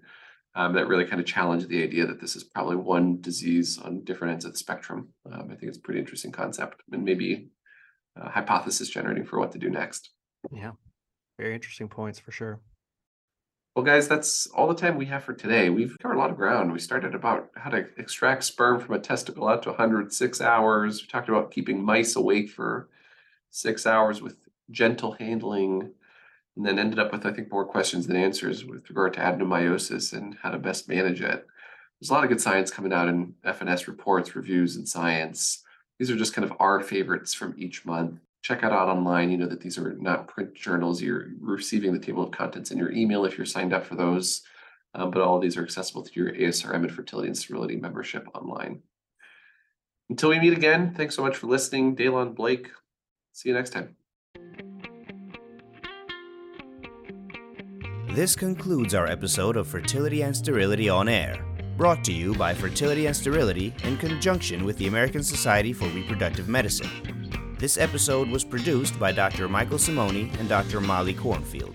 um, 0.55 0.75
that 0.75 0.89
really 0.89 1.05
kind 1.07 1.21
of 1.21 1.27
challenged 1.27 1.69
the 1.69 1.83
idea 1.83 2.07
that 2.07 2.21
this 2.21 2.37
is 2.37 2.45
probably 2.45 2.77
one 2.77 3.21
disease 3.21 3.79
on 3.79 4.05
different 4.05 4.33
ends 4.33 4.47
of 4.47 4.53
the 4.53 4.59
spectrum. 4.59 5.09
Um, 5.31 5.51
I 5.53 5.55
think 5.55 5.65
it's 5.65 5.77
a 5.77 5.83
pretty 5.83 6.01
interesting 6.01 6.33
concept 6.33 6.81
and 6.91 7.05
maybe 7.05 7.51
uh, 8.19 8.31
hypothesis 8.31 8.89
generating 8.89 9.27
for 9.27 9.39
what 9.39 9.53
to 9.53 9.59
do 9.59 9.69
next. 9.69 10.13
Yeah, 10.51 10.71
very 11.39 11.55
interesting 11.55 11.91
points 11.91 12.19
for 12.19 12.33
sure. 12.33 12.59
Well, 13.77 13.85
guys, 13.85 14.09
that's 14.09 14.47
all 14.47 14.69
the 14.69 14.75
time 14.75 14.97
we 14.97 15.05
have 15.05 15.23
for 15.23 15.35
today. 15.35 15.69
We've 15.69 15.99
covered 15.99 16.15
a 16.15 16.19
lot 16.19 16.31
of 16.31 16.39
ground. 16.39 16.73
We 16.73 16.79
started 16.79 17.15
about 17.15 17.51
how 17.57 17.69
to 17.69 17.85
extract 17.99 18.45
sperm 18.45 18.81
from 18.81 18.95
a 18.95 18.99
testicle 18.99 19.47
out 19.47 19.63
to 19.65 19.69
106 19.69 20.41
hours. 20.41 21.03
We 21.03 21.09
talked 21.09 21.29
about 21.29 21.51
keeping 21.51 21.85
mice 21.85 22.17
awake 22.17 22.49
for 22.49 22.89
six 23.51 23.87
hours 23.87 24.23
with 24.23 24.37
gentle 24.71 25.13
handling 25.13 25.93
and 26.57 26.65
then 26.65 26.79
ended 26.79 26.99
up 26.99 27.13
with, 27.13 27.27
I 27.27 27.33
think, 27.35 27.53
more 27.53 27.67
questions 27.67 28.07
than 28.07 28.17
answers 28.17 28.65
with 28.65 28.89
regard 28.89 29.13
to 29.13 29.21
adenomyosis 29.21 30.15
and 30.15 30.39
how 30.41 30.53
to 30.53 30.59
best 30.59 30.89
manage 30.89 31.21
it. 31.21 31.47
There's 32.01 32.09
a 32.09 32.15
lot 32.15 32.25
of 32.25 32.31
good 32.31 32.41
science 32.41 32.71
coming 32.71 32.95
out 32.95 33.11
in 33.11 33.35
F&S 33.45 33.89
reports, 33.89 34.35
reviews, 34.35 34.77
and 34.77 34.89
science. 34.89 35.63
These 35.99 36.11
are 36.11 36.17
just 36.17 36.33
kind 36.33 36.51
of 36.51 36.57
our 36.61 36.81
favorites 36.81 37.35
from 37.35 37.55
each 37.59 37.85
month. 37.85 38.21
Check 38.47 38.63
it 38.63 38.71
out 38.71 38.89
online. 38.89 39.33
You 39.33 39.39
know 39.39 39.49
that 39.49 39.61
these 39.61 39.77
are 39.77 39.95
not 39.95 40.29
print 40.29 40.55
journals. 40.55 41.03
You're 41.03 41.31
receiving 41.41 41.93
the 41.93 41.99
table 41.99 42.23
of 42.23 42.31
contents 42.31 42.71
in 42.71 42.79
your 42.79 42.93
email 42.93 43.25
if 43.25 43.37
you're 43.37 43.45
signed 43.45 43.73
up 43.73 43.85
for 43.85 43.97
those. 43.97 44.43
Um, 44.95 45.11
but 45.11 45.21
all 45.21 45.35
of 45.35 45.43
these 45.43 45.57
are 45.57 45.65
accessible 45.65 46.05
through 46.05 46.27
your 46.27 46.33
ASRM 46.33 46.85
and 46.85 46.93
fertility 46.93 47.27
and 47.27 47.37
sterility 47.37 47.75
membership 47.75 48.29
online. 48.37 48.83
Until 50.09 50.29
we 50.29 50.39
meet 50.39 50.53
again, 50.53 50.95
thanks 50.95 51.17
so 51.17 51.23
much 51.23 51.37
for 51.37 51.49
listening. 51.49 51.97
Daylon 51.97 52.37
Blake, 52.37 52.71
see 53.33 53.49
you 53.49 53.55
next 53.57 53.71
time. 53.71 53.97
This 58.11 58.37
concludes 58.37 58.95
our 58.95 59.09
episode 59.09 59.57
of 59.57 59.67
Fertility 59.67 60.23
and 60.23 60.37
Sterility 60.37 60.89
on 60.89 61.09
Air, 61.09 61.45
brought 61.77 62.05
to 62.05 62.13
you 62.13 62.33
by 62.37 62.55
Fertility 62.55 63.07
and 63.07 63.17
Sterility 63.17 63.75
in 63.83 63.97
conjunction 63.97 64.65
with 64.65 64.79
the 64.79 64.87
American 64.87 65.25
Society 65.25 65.73
for 65.73 65.89
Reproductive 65.89 66.49
Medicine. 66.49 67.16
This 67.59 67.79
episode 67.79 68.29
was 68.29 68.45
produced 68.45 69.01
by 69.01 69.13
Dr. 69.13 69.49
Michael 69.49 69.79
Simoni 69.79 70.31
and 70.39 70.47
Dr. 70.47 70.79
Molly 70.79 71.15
Kornfield. 71.15 71.75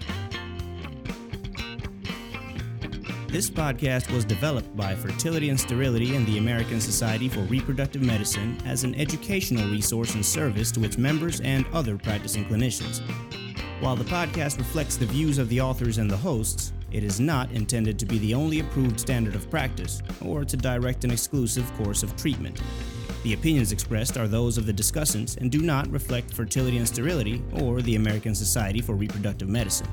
This 3.27 3.49
podcast 3.49 4.13
was 4.13 4.23
developed 4.23 4.77
by 4.77 4.93
Fertility 4.93 5.49
and 5.49 5.59
Sterility 5.59 6.15
and 6.15 6.27
the 6.27 6.37
American 6.37 6.79
Society 6.79 7.27
for 7.27 7.39
Reproductive 7.41 8.03
Medicine 8.03 8.61
as 8.63 8.83
an 8.83 8.93
educational 8.93 9.71
resource 9.71 10.13
and 10.13 10.23
service 10.23 10.71
to 10.73 10.83
its 10.83 10.99
members 10.99 11.41
and 11.41 11.65
other 11.73 11.97
practicing 11.97 12.45
clinicians. 12.45 13.01
While 13.79 13.95
the 13.95 14.03
podcast 14.03 14.59
reflects 14.59 14.97
the 14.97 15.07
views 15.07 15.39
of 15.39 15.49
the 15.49 15.61
authors 15.61 15.97
and 15.97 16.11
the 16.11 16.17
hosts, 16.17 16.73
it 16.91 17.03
is 17.03 17.19
not 17.19 17.51
intended 17.53 17.97
to 17.97 18.05
be 18.05 18.19
the 18.19 18.35
only 18.35 18.59
approved 18.59 18.99
standard 18.99 19.33
of 19.33 19.49
practice 19.49 20.03
or 20.23 20.45
to 20.45 20.57
direct 20.57 21.05
an 21.05 21.11
exclusive 21.11 21.73
course 21.73 22.03
of 22.03 22.15
treatment. 22.15 22.61
The 23.23 23.33
opinions 23.33 23.71
expressed 23.71 24.17
are 24.17 24.27
those 24.27 24.57
of 24.57 24.65
the 24.65 24.73
discussants 24.73 25.37
and 25.37 25.51
do 25.51 25.61
not 25.61 25.87
reflect 25.91 26.33
fertility 26.33 26.77
and 26.77 26.87
sterility 26.87 27.43
or 27.53 27.81
the 27.83 27.95
American 27.95 28.33
Society 28.33 28.81
for 28.81 28.95
Reproductive 28.95 29.47
Medicine. 29.47 29.87